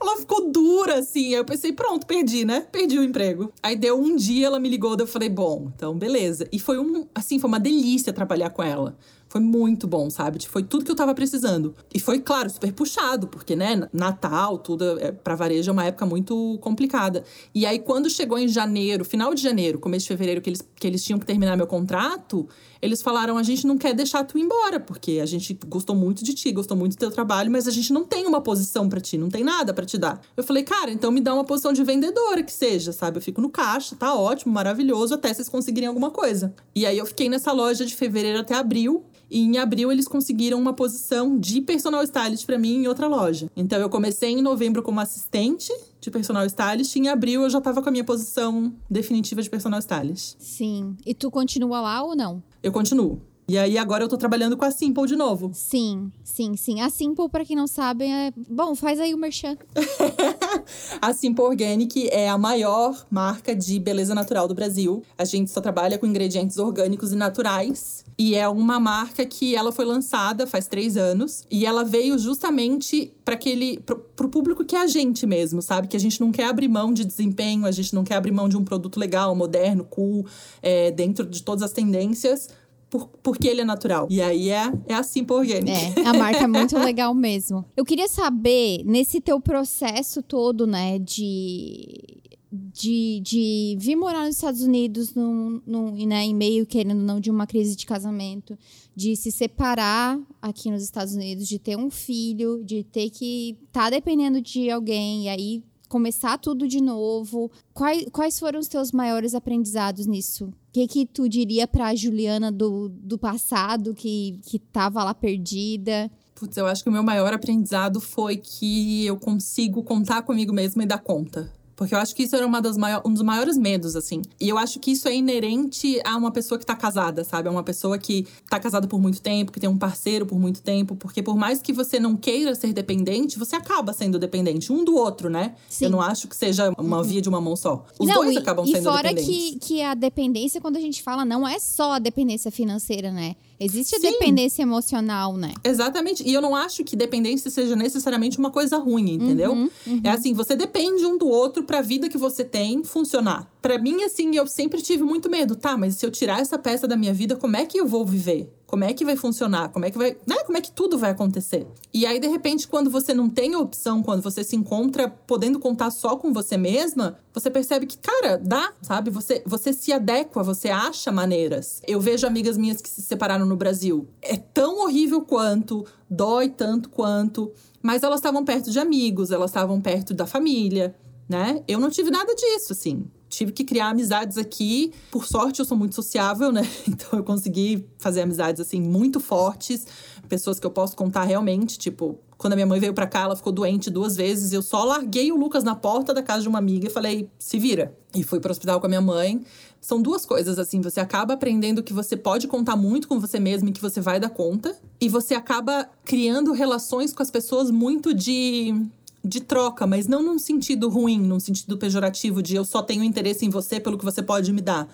[0.00, 1.28] Ela ficou dura, assim.
[1.28, 2.66] Aí eu pensei, pronto, perdi, né?
[2.72, 3.52] Perdi o emprego.
[3.62, 6.48] Aí deu um dia, ela me ligou, eu falei, bom, então beleza.
[6.52, 8.96] E foi um, assim, foi uma delícia trabalhar com ela.
[9.34, 10.46] Foi muito bom, sabe?
[10.46, 11.74] Foi tudo que eu tava precisando.
[11.92, 16.06] E foi, claro, super puxado, porque, né, Natal, tudo, é, pra varejo é uma época
[16.06, 17.24] muito complicada.
[17.52, 20.86] E aí, quando chegou em janeiro, final de janeiro, começo de fevereiro, que eles, que
[20.86, 22.48] eles tinham que terminar meu contrato,
[22.80, 26.22] eles falaram: a gente não quer deixar tu ir embora, porque a gente gostou muito
[26.22, 29.00] de ti, gostou muito do teu trabalho, mas a gente não tem uma posição pra
[29.00, 30.20] ti, não tem nada pra te dar.
[30.36, 33.18] Eu falei, cara, então me dá uma posição de vendedora que seja, sabe?
[33.18, 36.54] Eu fico no caixa, tá ótimo, maravilhoso, até vocês conseguirem alguma coisa.
[36.72, 39.02] E aí eu fiquei nessa loja de fevereiro até abril.
[39.30, 43.50] E em abril eles conseguiram uma posição de personal stylist pra mim em outra loja.
[43.56, 47.60] Então eu comecei em novembro como assistente de personal stylist e em abril eu já
[47.60, 50.36] tava com a minha posição definitiva de personal stylist.
[50.38, 50.96] Sim.
[51.04, 52.42] E tu continua lá ou não?
[52.62, 53.20] Eu continuo.
[53.46, 55.50] E aí agora eu tô trabalhando com a Simple de novo.
[55.52, 56.80] Sim, sim, sim.
[56.80, 58.32] A Simple, pra quem não sabe, é.
[58.48, 59.56] Bom, faz aí o merchan.
[61.00, 65.02] A Simple Organic é a maior marca de beleza natural do Brasil.
[65.18, 68.04] A gente só trabalha com ingredientes orgânicos e naturais.
[68.16, 71.44] E é uma marca que ela foi lançada faz três anos.
[71.50, 73.78] E ela veio justamente para aquele.
[73.80, 75.88] Pro, pro público que é a gente mesmo, sabe?
[75.88, 78.48] Que a gente não quer abrir mão de desempenho, a gente não quer abrir mão
[78.48, 80.24] de um produto legal, moderno, cool,
[80.62, 82.48] é, dentro de todas as tendências.
[82.94, 84.06] Por, porque ele é natural.
[84.08, 85.98] E aí é, é a Simple Organic.
[85.98, 87.64] É, a marca é muito legal mesmo.
[87.76, 92.22] Eu queria saber, nesse teu processo todo, né, de.
[92.52, 97.28] De, de vir morar nos Estados Unidos num, num, né, em meio, querendo não, de
[97.28, 98.56] uma crise de casamento,
[98.94, 103.84] de se separar aqui nos Estados Unidos, de ter um filho, de ter que estar
[103.84, 107.50] tá dependendo de alguém e aí começar tudo de novo.
[107.72, 110.52] Quais, quais foram os teus maiores aprendizados nisso?
[110.74, 116.10] Que, que tu diria pra Juliana do, do passado, que, que tava lá perdida?
[116.34, 120.82] Putz, eu acho que o meu maior aprendizado foi que eu consigo contar comigo mesma
[120.82, 121.48] e dar conta.
[121.76, 124.22] Porque eu acho que isso era maior, um dos maiores medos, assim.
[124.40, 127.48] E eu acho que isso é inerente a uma pessoa que tá casada, sabe?
[127.48, 130.62] A uma pessoa que tá casada por muito tempo, que tem um parceiro por muito
[130.62, 130.94] tempo.
[130.96, 134.94] Porque por mais que você não queira ser dependente, você acaba sendo dependente um do
[134.94, 135.54] outro, né?
[135.68, 135.86] Sim.
[135.86, 137.84] Eu não acho que seja uma via de uma mão só.
[137.98, 139.58] Os não, dois e, acabam e sendo fora dependentes.
[139.58, 143.36] que, que a dependência, quando a gente fala, não é só a dependência financeira, né?
[143.58, 144.10] Existe a Sim.
[144.10, 145.52] dependência emocional, né?
[145.62, 146.22] Exatamente.
[146.26, 149.52] E eu não acho que dependência seja necessariamente uma coisa ruim, entendeu?
[149.52, 149.70] Uhum,
[150.02, 153.50] É assim, você depende um do outro pra vida que você tem funcionar.
[153.62, 155.54] Pra mim, assim, eu sempre tive muito medo.
[155.56, 158.04] Tá, mas se eu tirar essa peça da minha vida, como é que eu vou
[158.04, 158.52] viver?
[158.74, 159.68] Como é que vai funcionar?
[159.68, 160.34] Como é que vai, né?
[160.44, 161.64] Como é que tudo vai acontecer?
[161.92, 165.92] E aí, de repente, quando você não tem opção, quando você se encontra podendo contar
[165.92, 169.10] só com você mesma, você percebe que, cara, dá, sabe?
[169.10, 171.82] Você, você se adequa, você acha maneiras.
[171.86, 174.08] Eu vejo amigas minhas que se separaram no Brasil.
[174.20, 179.80] É tão horrível quanto, dói tanto quanto, mas elas estavam perto de amigos, elas estavam
[179.80, 180.96] perto da família,
[181.28, 181.62] né?
[181.68, 183.06] Eu não tive nada disso, assim.
[183.36, 184.92] Tive que criar amizades aqui.
[185.10, 186.62] Por sorte, eu sou muito sociável, né?
[186.88, 189.86] Então eu consegui fazer amizades assim muito fortes,
[190.28, 193.34] pessoas que eu posso contar realmente, tipo, quando a minha mãe veio pra cá, ela
[193.36, 196.58] ficou doente duas vezes, eu só larguei o Lucas na porta da casa de uma
[196.58, 197.96] amiga e falei: "Se vira".
[198.14, 199.44] E fui pro hospital com a minha mãe.
[199.80, 203.68] São duas coisas assim, você acaba aprendendo que você pode contar muito com você mesmo
[203.68, 208.14] e que você vai dar conta, e você acaba criando relações com as pessoas muito
[208.14, 208.74] de
[209.24, 213.46] de troca, mas não num sentido ruim, num sentido pejorativo de eu só tenho interesse
[213.46, 214.88] em você pelo que você pode me dar.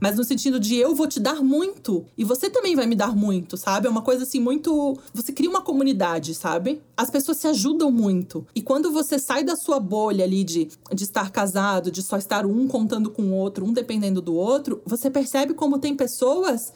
[0.00, 3.16] Mas no sentido de eu vou te dar muito e você também vai me dar
[3.16, 3.86] muito, sabe?
[3.86, 4.98] É uma coisa assim muito.
[5.14, 6.82] Você cria uma comunidade, sabe?
[6.96, 8.46] As pessoas se ajudam muito.
[8.54, 12.44] E quando você sai da sua bolha ali de, de estar casado, de só estar
[12.44, 16.72] um contando com o outro, um dependendo do outro, você percebe como tem pessoas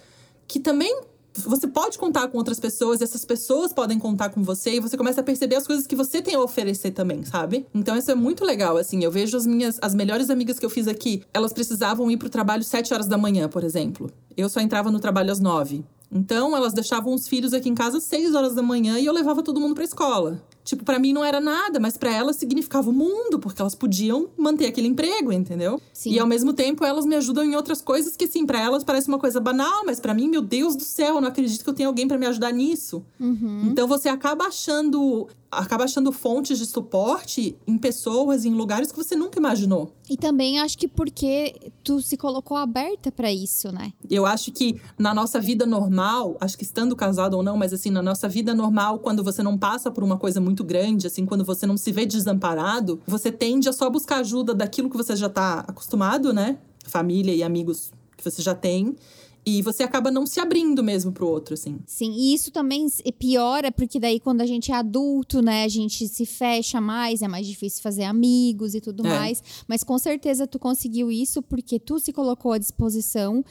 [0.48, 1.02] que também
[1.34, 5.20] você pode contar com outras pessoas, essas pessoas podem contar com você, e você começa
[5.20, 7.66] a perceber as coisas que você tem a oferecer também, sabe?
[7.74, 9.02] Então isso é muito legal, assim.
[9.04, 12.28] Eu vejo as minhas, as melhores amigas que eu fiz aqui, elas precisavam ir pro
[12.28, 14.10] trabalho 7 horas da manhã, por exemplo.
[14.36, 15.84] Eu só entrava no trabalho às 9.
[16.12, 19.12] Então, elas deixavam os filhos aqui em casa às 6 horas da manhã e eu
[19.12, 20.42] levava todo mundo pra escola.
[20.62, 24.28] Tipo, para mim não era nada, mas para elas significava o mundo, porque elas podiam
[24.36, 25.80] manter aquele emprego, entendeu?
[25.92, 26.12] Sim.
[26.12, 29.08] E ao mesmo tempo elas me ajudam em outras coisas que, assim, para elas parece
[29.08, 31.74] uma coisa banal, mas para mim, meu Deus do céu, eu não acredito que eu
[31.74, 33.04] tenha alguém para me ajudar nisso.
[33.18, 33.68] Uhum.
[33.70, 39.16] Então você acaba achando acaba achando fontes de suporte em pessoas, em lugares que você
[39.16, 39.92] nunca imaginou.
[40.08, 43.92] E também acho que porque tu se colocou aberta para isso, né?
[44.08, 47.90] Eu acho que na nossa vida normal, acho que estando casado ou não, mas assim,
[47.90, 51.44] na nossa vida normal, quando você não passa por uma coisa muito grande, assim, quando
[51.44, 55.28] você não se vê desamparado, você tende a só buscar ajuda daquilo que você já
[55.28, 56.58] tá acostumado, né?
[56.84, 58.94] Família e amigos que você já tem.
[59.44, 61.78] E você acaba não se abrindo mesmo pro outro, assim.
[61.86, 62.86] Sim, e isso também
[63.18, 67.28] piora, porque daí quando a gente é adulto, né, a gente se fecha mais, é
[67.28, 69.08] mais difícil fazer amigos e tudo É.
[69.08, 69.42] mais.
[69.66, 73.42] Mas com certeza tu conseguiu isso porque tu se colocou à disposição.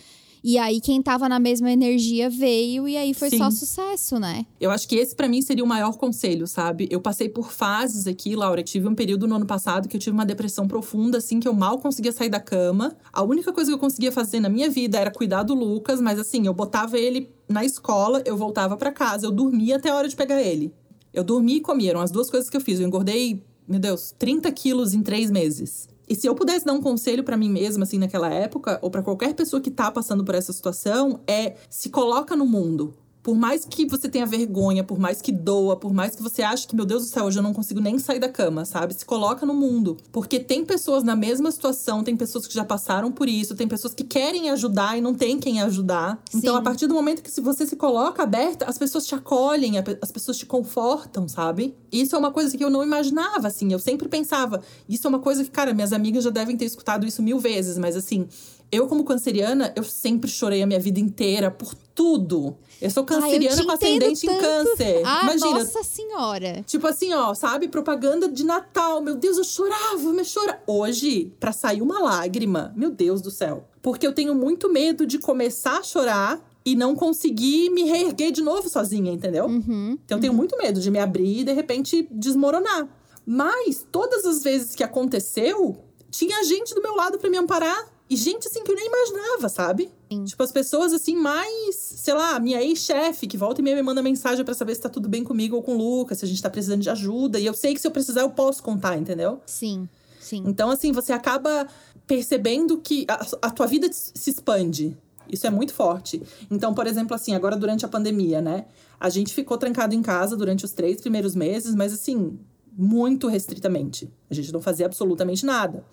[0.43, 3.57] E aí quem tava na mesma energia veio e aí foi só Sim.
[3.57, 4.45] sucesso, né?
[4.59, 6.87] Eu acho que esse pra mim seria o maior conselho, sabe?
[6.89, 8.63] Eu passei por fases aqui, Laura.
[8.63, 11.53] Tive um período no ano passado que eu tive uma depressão profunda, assim, que eu
[11.53, 12.95] mal conseguia sair da cama.
[13.11, 16.17] A única coisa que eu conseguia fazer na minha vida era cuidar do Lucas, mas
[16.17, 20.07] assim, eu botava ele na escola, eu voltava pra casa, eu dormia até a hora
[20.07, 20.73] de pegar ele.
[21.13, 22.79] Eu dormia e comia, eram as duas coisas que eu fiz.
[22.79, 25.87] Eu engordei, meu Deus, 30 quilos em três meses.
[26.09, 29.03] E se eu pudesse dar um conselho pra mim mesma, assim, naquela época, ou pra
[29.03, 32.95] qualquer pessoa que tá passando por essa situação, é se coloca no mundo.
[33.29, 36.65] Por mais que você tenha vergonha, por mais que doa, por mais que você ache
[36.65, 38.95] que, meu Deus do céu, hoje eu não consigo nem sair da cama, sabe?
[38.95, 39.97] Se coloca no mundo.
[40.11, 43.93] Porque tem pessoas na mesma situação, tem pessoas que já passaram por isso, tem pessoas
[43.93, 46.19] que querem ajudar e não tem quem ajudar.
[46.33, 46.59] Então, Sim.
[46.59, 50.35] a partir do momento que você se coloca aberta, as pessoas te acolhem, as pessoas
[50.35, 51.75] te confortam, sabe?
[51.91, 53.71] Isso é uma coisa que eu não imaginava, assim.
[53.71, 57.05] Eu sempre pensava, isso é uma coisa que, cara, minhas amigas já devem ter escutado
[57.05, 58.27] isso mil vezes, mas assim.
[58.71, 62.55] Eu, como canceriana, eu sempre chorei a minha vida inteira por tudo.
[62.79, 64.41] Eu sou Ai, eu canceriana te com ascendente em tanto.
[64.41, 65.01] câncer.
[65.03, 66.63] Ah, Imagina, nossa senhora.
[66.65, 67.67] Tipo assim, ó, sabe?
[67.67, 69.01] Propaganda de Natal.
[69.01, 70.61] Meu Deus, eu chorava, me chora.
[70.67, 73.67] Hoje, pra sair uma lágrima, meu Deus do céu.
[73.81, 78.41] Porque eu tenho muito medo de começar a chorar e não conseguir me reerguer de
[78.41, 79.45] novo sozinha, entendeu?
[79.45, 79.97] Uhum.
[80.05, 82.87] Então eu tenho muito medo de me abrir e de repente desmoronar.
[83.25, 85.77] Mas todas as vezes que aconteceu,
[86.11, 87.87] tinha gente do meu lado pra me amparar.
[88.09, 89.91] E gente assim que eu nem imaginava, sabe?
[90.25, 94.01] Tipo, as pessoas assim mais, sei lá, minha ex-chefe, que volta e meia me manda
[94.01, 96.41] mensagem pra saber se tá tudo bem comigo ou com o Lucas, se a gente
[96.41, 97.39] tá precisando de ajuda.
[97.39, 99.39] E eu sei que se eu precisar, eu posso contar, entendeu?
[99.45, 99.87] Sim,
[100.19, 100.43] sim.
[100.47, 101.67] Então, assim, você acaba
[102.07, 104.97] percebendo que a, a tua vida se expande.
[105.31, 106.19] Isso é muito forte.
[106.49, 108.65] Então, por exemplo, assim, agora durante a pandemia, né?
[108.99, 112.39] A gente ficou trancado em casa durante os três primeiros meses, mas assim,
[112.75, 114.11] muito restritamente.
[114.29, 115.85] A gente não fazia absolutamente nada.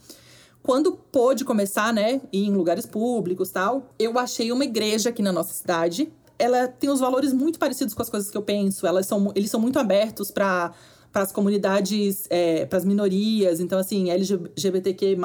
[0.66, 5.54] Quando pôde começar, né, em lugares públicos tal, eu achei uma igreja aqui na nossa
[5.54, 6.12] cidade.
[6.36, 8.84] Ela tem os valores muito parecidos com as coisas que eu penso.
[8.84, 10.72] Elas são, eles são muito abertos para
[11.12, 15.16] para as comunidades, é, para as minorias, então assim, LGBTQ+,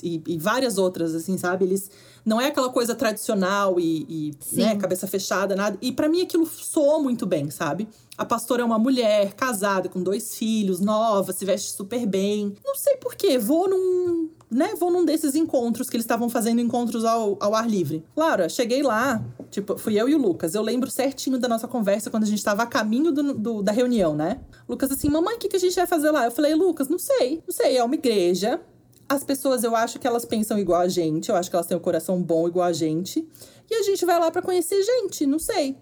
[0.00, 1.64] e, e várias outras, assim, sabe?
[1.64, 1.90] Eles
[2.24, 5.76] não é aquela coisa tradicional e, e né, cabeça fechada, nada.
[5.82, 7.88] E para mim aquilo soou muito bem, sabe?
[8.16, 12.54] A pastora é uma mulher casada com dois filhos, nova, se veste super bem.
[12.64, 16.60] Não sei por quê, vou num, né, vou num desses encontros que eles estavam fazendo
[16.60, 18.04] encontros ao, ao ar livre.
[18.16, 20.54] Laura, cheguei lá, tipo, fui eu e o Lucas.
[20.54, 23.72] Eu lembro certinho da nossa conversa quando a gente tava a caminho do, do- da
[23.72, 24.40] reunião, né?
[24.68, 26.24] Lucas assim, mamãe, o que, que a gente vai fazer lá?
[26.24, 28.60] Eu falei, Lucas, não sei, não sei, é uma igreja.
[29.08, 31.76] As pessoas, eu acho que elas pensam igual a gente, eu acho que elas têm
[31.76, 33.26] o coração bom igual a gente.
[33.70, 35.76] E a gente vai lá pra conhecer gente, não sei.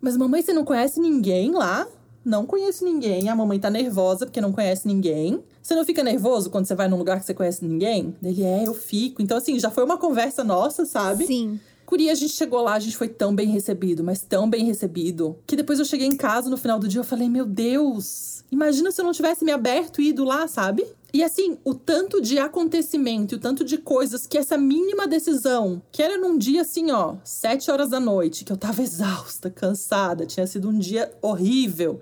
[0.00, 1.86] Mas mamãe, você não conhece ninguém lá?
[2.24, 3.28] Não conheço ninguém.
[3.28, 5.42] A mamãe tá nervosa porque não conhece ninguém.
[5.62, 8.14] Você não fica nervoso quando você vai num lugar que você conhece ninguém?
[8.22, 9.22] Ele é, eu fico.
[9.22, 11.26] Então, assim, já foi uma conversa nossa, sabe?
[11.26, 11.60] Sim.
[11.92, 15.36] Curi, a gente chegou lá, a gente foi tão bem recebido, mas tão bem recebido,
[15.46, 18.90] que depois eu cheguei em casa no final do dia eu falei: Meu Deus, imagina
[18.90, 20.86] se eu não tivesse me aberto e ido lá, sabe?
[21.12, 25.82] E assim, o tanto de acontecimento e o tanto de coisas que essa mínima decisão,
[25.92, 30.24] que era num dia assim, ó, sete horas da noite, que eu tava exausta, cansada,
[30.24, 32.00] tinha sido um dia horrível,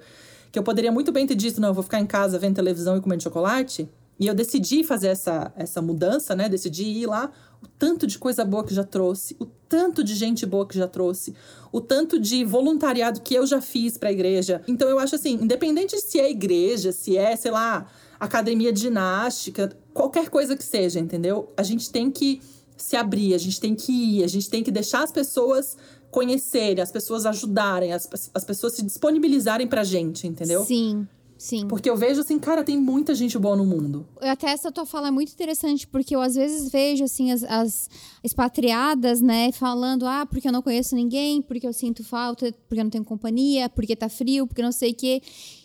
[0.52, 2.96] que eu poderia muito bem ter dito: Não, eu vou ficar em casa vendo televisão
[2.96, 3.88] e comendo chocolate.
[4.20, 6.46] E eu decidi fazer essa, essa mudança, né?
[6.46, 7.32] Decidi ir lá.
[7.62, 10.88] O tanto de coisa boa que já trouxe, o tanto de gente boa que já
[10.88, 11.34] trouxe,
[11.70, 14.62] o tanto de voluntariado que eu já fiz pra igreja.
[14.66, 17.86] Então eu acho assim, independente de se é igreja, se é, sei lá,
[18.18, 21.52] academia de ginástica, qualquer coisa que seja, entendeu?
[21.56, 22.40] A gente tem que
[22.76, 25.76] se abrir, a gente tem que ir, a gente tem que deixar as pessoas
[26.10, 30.64] conhecerem, as pessoas ajudarem, as, as pessoas se disponibilizarem pra gente, entendeu?
[30.64, 31.06] Sim.
[31.40, 31.66] Sim.
[31.66, 34.06] Porque eu vejo assim, cara, tem muita gente boa no mundo.
[34.20, 37.88] Até essa tua fala é muito interessante, porque eu às vezes vejo, assim, as, as
[38.22, 42.84] expatriadas, né, falando, ah, porque eu não conheço ninguém, porque eu sinto falta, porque eu
[42.84, 45.22] não tenho companhia, porque tá frio, porque não sei o quê.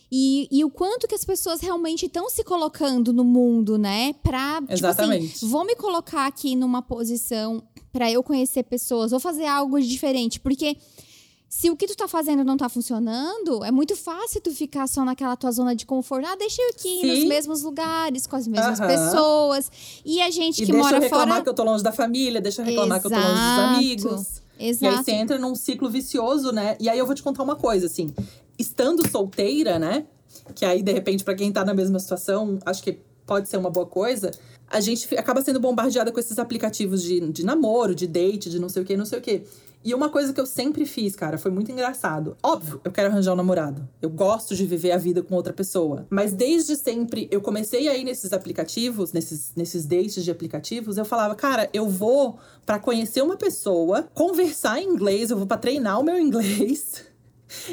[0.09, 4.13] E, e o quanto que as pessoas realmente estão se colocando no mundo, né?
[4.23, 5.25] Pra, Exatamente.
[5.25, 7.61] tipo assim, vou me colocar aqui numa posição
[7.91, 10.77] para eu conhecer pessoas, vou fazer algo diferente, porque
[11.47, 15.05] se o que tu tá fazendo não tá funcionando, é muito fácil tu ficar só
[15.05, 16.25] naquela tua zona de conforto.
[16.27, 17.07] Ah, deixa eu aqui Sim.
[17.07, 18.87] nos mesmos lugares, com as mesmas Aham.
[18.87, 19.71] pessoas.
[20.03, 21.43] E a gente E que deixa mora eu reclamar fora.
[21.43, 23.61] que eu tô longe da família, deixa eu reclamar que eu tô longe dos Exato.
[23.75, 24.41] amigos.
[24.59, 25.03] E aí Exato.
[25.03, 26.75] você entra num ciclo vicioso, né?
[26.79, 28.13] E aí eu vou te contar uma coisa, assim.
[28.57, 30.05] Estando solteira, né?
[30.53, 33.69] Que aí, de repente, pra quem tá na mesma situação, acho que pode ser uma
[33.69, 34.31] boa coisa.
[34.69, 38.69] A gente acaba sendo bombardeada com esses aplicativos de, de namoro, de date, de não
[38.69, 39.43] sei o que, não sei o que.
[39.85, 42.35] E uma coisa que eu sempre fiz, cara, foi muito engraçado.
[42.41, 43.87] Óbvio, eu quero arranjar um namorado.
[44.01, 46.07] Eu gosto de viver a vida com outra pessoa.
[46.09, 51.05] Mas desde sempre, eu comecei a ir nesses aplicativos, nesses, nesses dates de aplicativos, eu
[51.05, 55.99] falava, cara, eu vou pra conhecer uma pessoa, conversar em inglês, eu vou pra treinar
[55.99, 57.03] o meu inglês.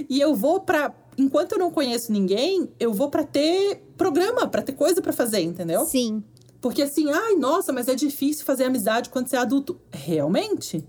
[0.09, 0.95] E eu vou pra.
[1.17, 5.41] Enquanto eu não conheço ninguém, eu vou pra ter programa, pra ter coisa pra fazer,
[5.41, 5.87] entendeu?
[5.87, 6.23] Sim.
[6.61, 9.81] Porque assim, ai, nossa, mas é difícil fazer amizade quando você é adulto.
[9.91, 10.87] Realmente?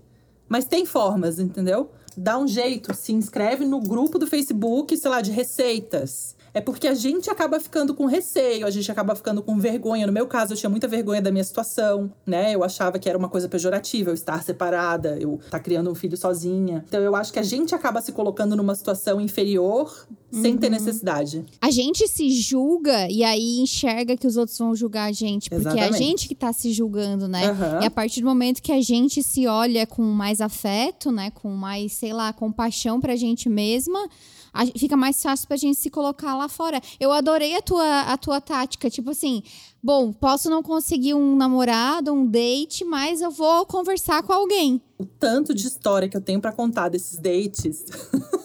[0.48, 1.90] Mas tem formas, entendeu?
[2.16, 6.36] Dá um jeito, se inscreve no grupo do Facebook, sei lá, de receitas.
[6.54, 10.06] É porque a gente acaba ficando com receio, a gente acaba ficando com vergonha.
[10.06, 12.54] No meu caso, eu tinha muita vergonha da minha situação, né?
[12.54, 16.16] Eu achava que era uma coisa pejorativa eu estar separada, eu estar criando um filho
[16.16, 16.84] sozinha.
[16.88, 21.44] Então eu acho que a gente acaba se colocando numa situação inferior sem ter necessidade.
[21.60, 25.50] A gente se julga e aí enxerga que os outros vão julgar a gente.
[25.50, 26.04] Porque é a Exatamente.
[26.04, 27.46] gente que tá se julgando, né?
[27.46, 27.80] Aham.
[27.82, 31.30] E a partir do momento que a gente se olha com mais afeto, né?
[31.30, 34.08] Com mais, sei lá, compaixão pra gente mesma,
[34.54, 36.80] a- fica mais fácil pra gente se colocar lá fora.
[37.00, 38.88] Eu adorei a tua, a tua tática.
[38.88, 39.42] Tipo assim,
[39.82, 44.80] bom, posso não conseguir um namorado, um date, mas eu vou conversar com alguém.
[44.96, 47.84] O tanto de história que eu tenho pra contar desses dates.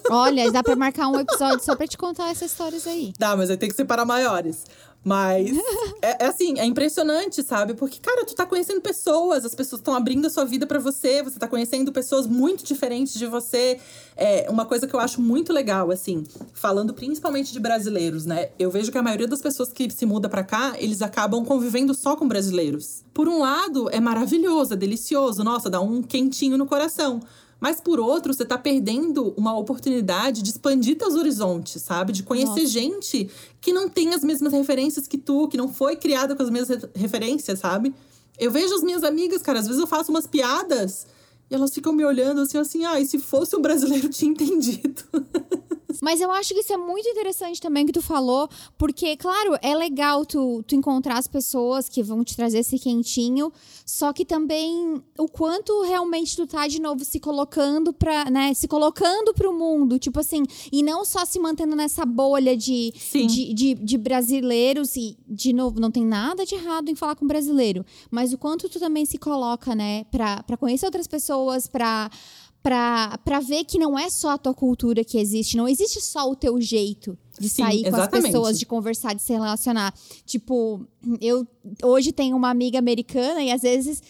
[0.09, 3.13] Olha, dá pra marcar um episódio só pra te contar essas histórias aí.
[3.17, 4.65] Dá, mas aí tem que ser para maiores.
[5.03, 5.49] Mas
[6.01, 7.73] é, é assim, é impressionante, sabe?
[7.73, 11.23] Porque, cara, tu tá conhecendo pessoas, as pessoas estão abrindo a sua vida pra você,
[11.23, 13.79] você tá conhecendo pessoas muito diferentes de você.
[14.15, 18.49] É uma coisa que eu acho muito legal, assim, falando principalmente de brasileiros, né?
[18.59, 21.93] Eu vejo que a maioria das pessoas que se muda pra cá, eles acabam convivendo
[21.93, 23.03] só com brasileiros.
[23.13, 27.21] Por um lado, é maravilhoso, é delicioso, nossa, dá um quentinho no coração.
[27.59, 32.13] Mas por outro, você tá perdendo uma oportunidade de expandir teus horizontes, sabe?
[32.13, 32.65] De conhecer Nossa.
[32.65, 36.49] gente que não tem as mesmas referências que tu, que não foi criada com as
[36.49, 37.93] mesmas re- referências, sabe?
[38.37, 41.05] Eu vejo as minhas amigas, cara, às vezes eu faço umas piadas
[41.51, 45.03] e elas ficam me olhando assim, assim, ah, e se fosse um brasileiro tinha entendido.
[46.02, 48.47] Mas eu acho que isso é muito interessante também que tu falou,
[48.78, 53.52] porque, claro, é legal tu, tu encontrar as pessoas que vão te trazer esse quentinho,
[53.86, 58.67] só que também o quanto realmente tu tá de novo se colocando pra, né, se
[58.67, 62.93] colocando pro mundo, tipo assim, e não só se mantendo nessa bolha de,
[63.28, 67.25] de, de, de brasileiros, e, de novo, não tem nada de errado em falar com
[67.25, 72.12] brasileiro, mas o quanto tu também se coloca, né, pra, pra conhecer outras pessoas, pra
[72.61, 76.29] pra, pra ver que não é só a tua cultura que existe, não existe só
[76.29, 79.93] o teu jeito de Sim, sair com as pessoas, de conversar, de se relacionar.
[80.25, 80.81] Tipo,
[81.21, 81.47] eu
[81.83, 84.03] hoje tenho uma amiga americana e às vezes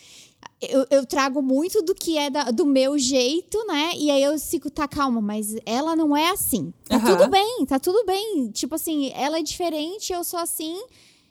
[0.62, 3.92] eu, eu trago muito do que é da- do meu jeito, né?
[3.96, 6.74] E aí eu fico, tá, calma, mas ela não é assim.
[6.88, 7.18] Tá Aham.
[7.18, 8.50] tudo bem, tá tudo bem.
[8.52, 10.82] Tipo assim, ela é diferente, eu sou assim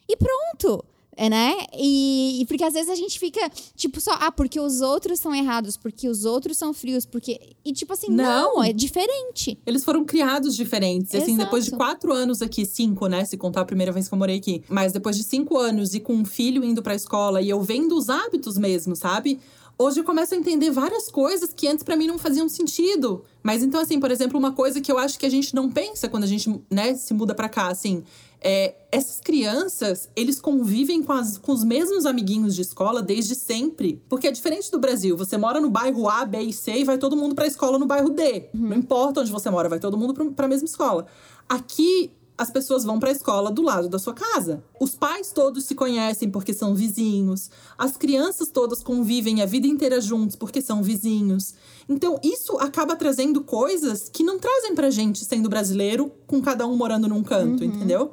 [0.09, 0.85] e pronto.
[1.21, 1.53] É, né?
[1.77, 5.35] E, e porque às vezes a gente fica, tipo, só, ah, porque os outros são
[5.35, 7.57] errados, porque os outros são frios, porque.
[7.65, 8.63] E tipo assim, não, Não.
[8.63, 9.59] é diferente.
[9.67, 11.13] Eles foram criados diferentes.
[11.13, 11.47] Assim, Exato.
[11.47, 13.25] depois de quatro anos aqui, cinco, né?
[13.25, 14.63] Se contar a primeira vez que eu morei aqui.
[14.69, 17.97] Mas depois de cinco anos e com um filho indo pra escola e eu vendo
[17.97, 19.41] os hábitos mesmo, sabe?
[19.77, 23.25] Hoje eu começo a entender várias coisas que antes pra mim não faziam sentido.
[23.43, 26.09] Mas então, assim, por exemplo, uma coisa que eu acho que a gente não pensa
[26.09, 28.03] quando a gente, né, se muda pra cá, assim.
[28.41, 34.01] É, essas crianças, eles convivem com, as- com os mesmos amiguinhos de escola desde sempre.
[34.09, 35.17] Porque é diferente do Brasil.
[35.17, 37.87] Você mora no bairro A, B e C e vai todo mundo pra escola no
[37.87, 38.49] bairro D.
[38.55, 41.07] Não importa onde você mora, vai todo mundo pro- pra mesma escola.
[41.49, 44.63] Aqui, as pessoas vão pra escola do lado da sua casa.
[44.81, 47.51] Os pais todos se conhecem porque são vizinhos.
[47.77, 51.55] As crianças todas convivem a vida inteira juntos porque são vizinhos.
[51.89, 56.77] Então, isso acaba trazendo coisas que não trazem pra gente sendo brasileiro, com cada um
[56.77, 58.13] morando num canto, entendeu?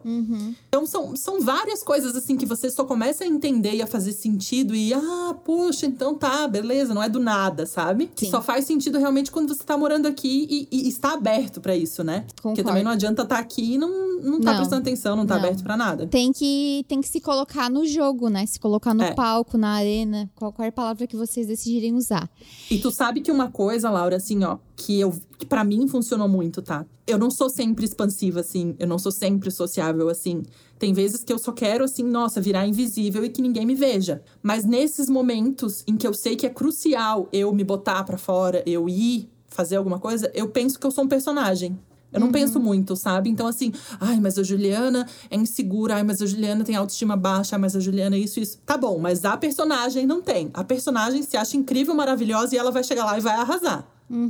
[0.69, 4.13] Então, são, são várias coisas assim que você só começa a entender e a fazer
[4.13, 4.73] sentido.
[4.73, 8.09] E, ah, poxa, então tá, beleza, não é do nada, sabe?
[8.15, 8.29] Sim.
[8.31, 12.03] só faz sentido realmente quando você tá morando aqui e, e está aberto pra isso,
[12.03, 12.21] né?
[12.27, 12.63] Porque Concordo.
[12.69, 14.57] também não adianta estar aqui e não, não tá Não.
[14.57, 15.43] prestando atenção, não tá Não.
[15.43, 16.07] aberto pra nada.
[16.07, 18.45] Tem que, tem que se colocar no jogo, né?
[18.45, 19.13] Se colocar no É.
[19.13, 22.29] palco, na arena, qualquer palavra que vocês decidirem usar.
[22.71, 26.27] E tu sabe que uma coisa, Laura, assim, ó, que eu que para mim funcionou
[26.27, 26.85] muito, tá?
[27.05, 30.43] Eu não sou sempre expansiva assim, eu não sou sempre sociável assim.
[30.79, 34.21] Tem vezes que eu só quero assim, nossa, virar invisível e que ninguém me veja.
[34.41, 38.63] Mas nesses momentos em que eu sei que é crucial eu me botar pra fora,
[38.65, 41.77] eu ir fazer alguma coisa, eu penso que eu sou um personagem.
[42.15, 43.29] Eu não penso muito, sabe?
[43.29, 47.55] Então, assim, ai, mas a Juliana é insegura, ai, mas a Juliana tem autoestima baixa,
[47.55, 48.57] ai, mas a Juliana é isso, isso.
[48.65, 50.49] Tá bom, mas a personagem não tem.
[50.53, 53.85] A personagem se acha incrível, maravilhosa e ela vai chegar lá e vai arrasar.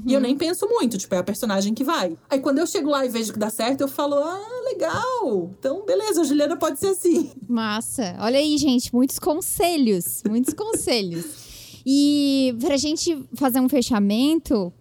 [0.05, 2.17] E eu nem penso muito, tipo, é a personagem que vai.
[2.29, 5.51] Aí quando eu chego lá e vejo que dá certo, eu falo, ah, legal.
[5.59, 7.29] Então, beleza, a Juliana pode ser assim.
[7.47, 8.15] Massa.
[8.19, 11.25] Olha aí, gente, muitos conselhos, muitos conselhos.
[11.85, 14.71] E pra gente fazer um fechamento,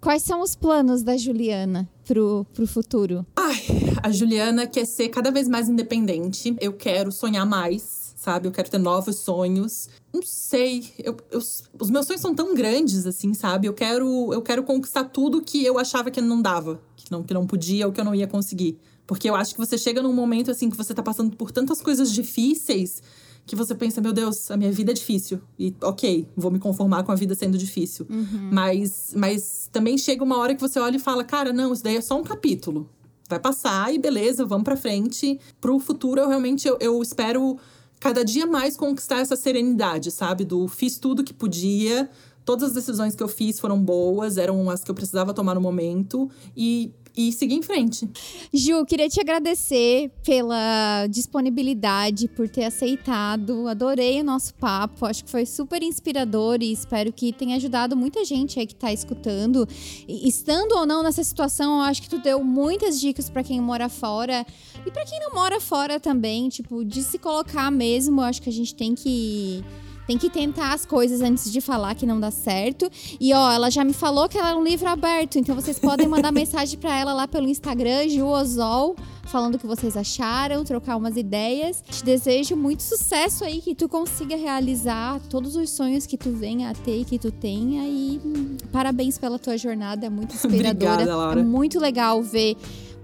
[0.00, 3.24] quais são os planos da Juliana pro, pro futuro?
[3.34, 3.56] Ai,
[4.02, 6.54] a Juliana quer ser cada vez mais independente.
[6.60, 8.46] Eu quero sonhar mais, sabe?
[8.46, 9.88] Eu quero ter novos sonhos.
[10.12, 11.38] Não sei, eu, eu-
[11.80, 13.66] os meus sonhos são tão grandes, assim, sabe?
[13.66, 17.32] Eu quero, eu quero conquistar tudo que eu achava que não dava, que não, que
[17.32, 18.78] não podia ou que eu não ia conseguir.
[19.06, 21.80] Porque eu acho que você chega num momento, assim, que você tá passando por tantas
[21.80, 23.02] coisas difíceis
[23.46, 25.40] que você pensa, meu Deus, a minha vida é difícil.
[25.58, 28.06] E ok, vou me conformar com a vida sendo difícil.
[28.52, 31.96] Mas, mas também chega uma hora que você olha e fala, cara, não, isso daí
[31.96, 32.88] é só um capítulo.
[33.28, 35.40] Vai passar e beleza, vamos pra frente.
[35.60, 37.58] Pro futuro, eu realmente eu, eu espero
[37.98, 40.44] cada dia mais conquistar essa serenidade, sabe?
[40.44, 42.10] Do fiz tudo que podia.
[42.44, 45.60] Todas as decisões que eu fiz foram boas, eram as que eu precisava tomar no
[45.60, 46.28] momento.
[46.56, 48.08] E, e seguir em frente.
[48.52, 53.68] Ju, queria te agradecer pela disponibilidade, por ter aceitado.
[53.68, 55.06] Adorei o nosso papo.
[55.06, 58.92] Acho que foi super inspirador e espero que tenha ajudado muita gente aí que tá
[58.92, 59.68] escutando.
[60.08, 63.60] E, estando ou não nessa situação, eu acho que tu deu muitas dicas pra quem
[63.60, 64.46] mora fora
[64.86, 68.20] e pra quem não mora fora também, tipo, de se colocar mesmo.
[68.20, 69.64] Eu acho que a gente tem que
[70.12, 72.90] tem que tentar as coisas antes de falar que não dá certo.
[73.18, 76.06] E ó, ela já me falou que ela é um livro aberto, então vocês podem
[76.06, 78.94] mandar mensagem pra ela lá pelo Instagram, Juozol,
[79.24, 81.82] falando o que vocês acharam, trocar umas ideias.
[81.88, 86.68] Te desejo muito sucesso aí, que tu consiga realizar todos os sonhos que tu venha
[86.68, 87.88] a ter e que tu tenha.
[87.88, 90.92] E hum, parabéns pela tua jornada, é muito inspiradora.
[90.92, 91.40] Obrigada, Laura.
[91.40, 92.54] É muito legal ver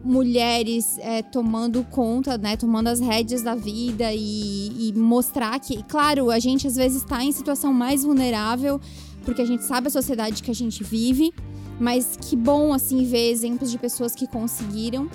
[0.05, 6.31] mulheres é, tomando conta, né, tomando as rédeas da vida e, e mostrar que, claro,
[6.31, 8.81] a gente às vezes está em situação mais vulnerável
[9.25, 11.35] porque a gente sabe a sociedade que a gente vive,
[11.79, 15.09] mas que bom assim ver exemplos de pessoas que conseguiram,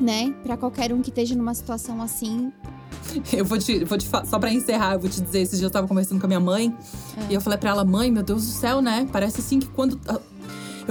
[0.00, 2.52] né, para qualquer um que esteja numa situação assim.
[3.32, 5.70] Eu vou te, vou te só pra encerrar, eu vou te dizer, esses dias eu
[5.70, 6.74] tava conversando com a minha mãe
[7.28, 9.08] e eu falei pra ela, mãe, meu Deus do céu, né?
[9.10, 10.00] Parece assim que quando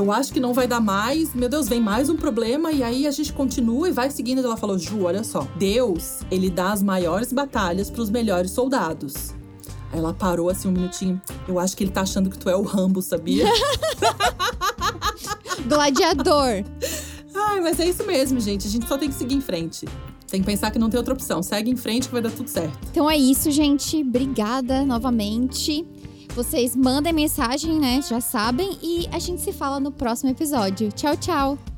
[0.02, 3.06] eu acho que não vai dar mais, meu Deus, vem mais um problema e aí
[3.06, 4.44] a gente continua e vai seguindo.
[4.44, 9.36] Ela falou, Ju, olha só, Deus, ele dá as maiores batalhas pros melhores soldados.
[9.94, 11.22] Aí ela parou assim um minutinho.
[11.48, 13.46] Eu acho que ele tá achando que tu é o Rambo, sabia?
[15.70, 16.64] Gladiador.
[17.36, 18.68] Ai, mas é isso mesmo, gente.
[18.68, 19.88] A gente só tem que seguir em frente.
[20.28, 21.44] Tem que pensar que não tem outra opção.
[21.44, 22.76] Segue em frente que vai dar tudo certo.
[22.90, 24.02] Então é isso, gente.
[24.02, 25.86] Obrigada novamente.
[26.36, 28.02] Vocês mandem mensagem, né?
[28.02, 28.78] Já sabem.
[28.82, 30.92] E a gente se fala no próximo episódio.
[30.92, 31.71] Tchau, tchau.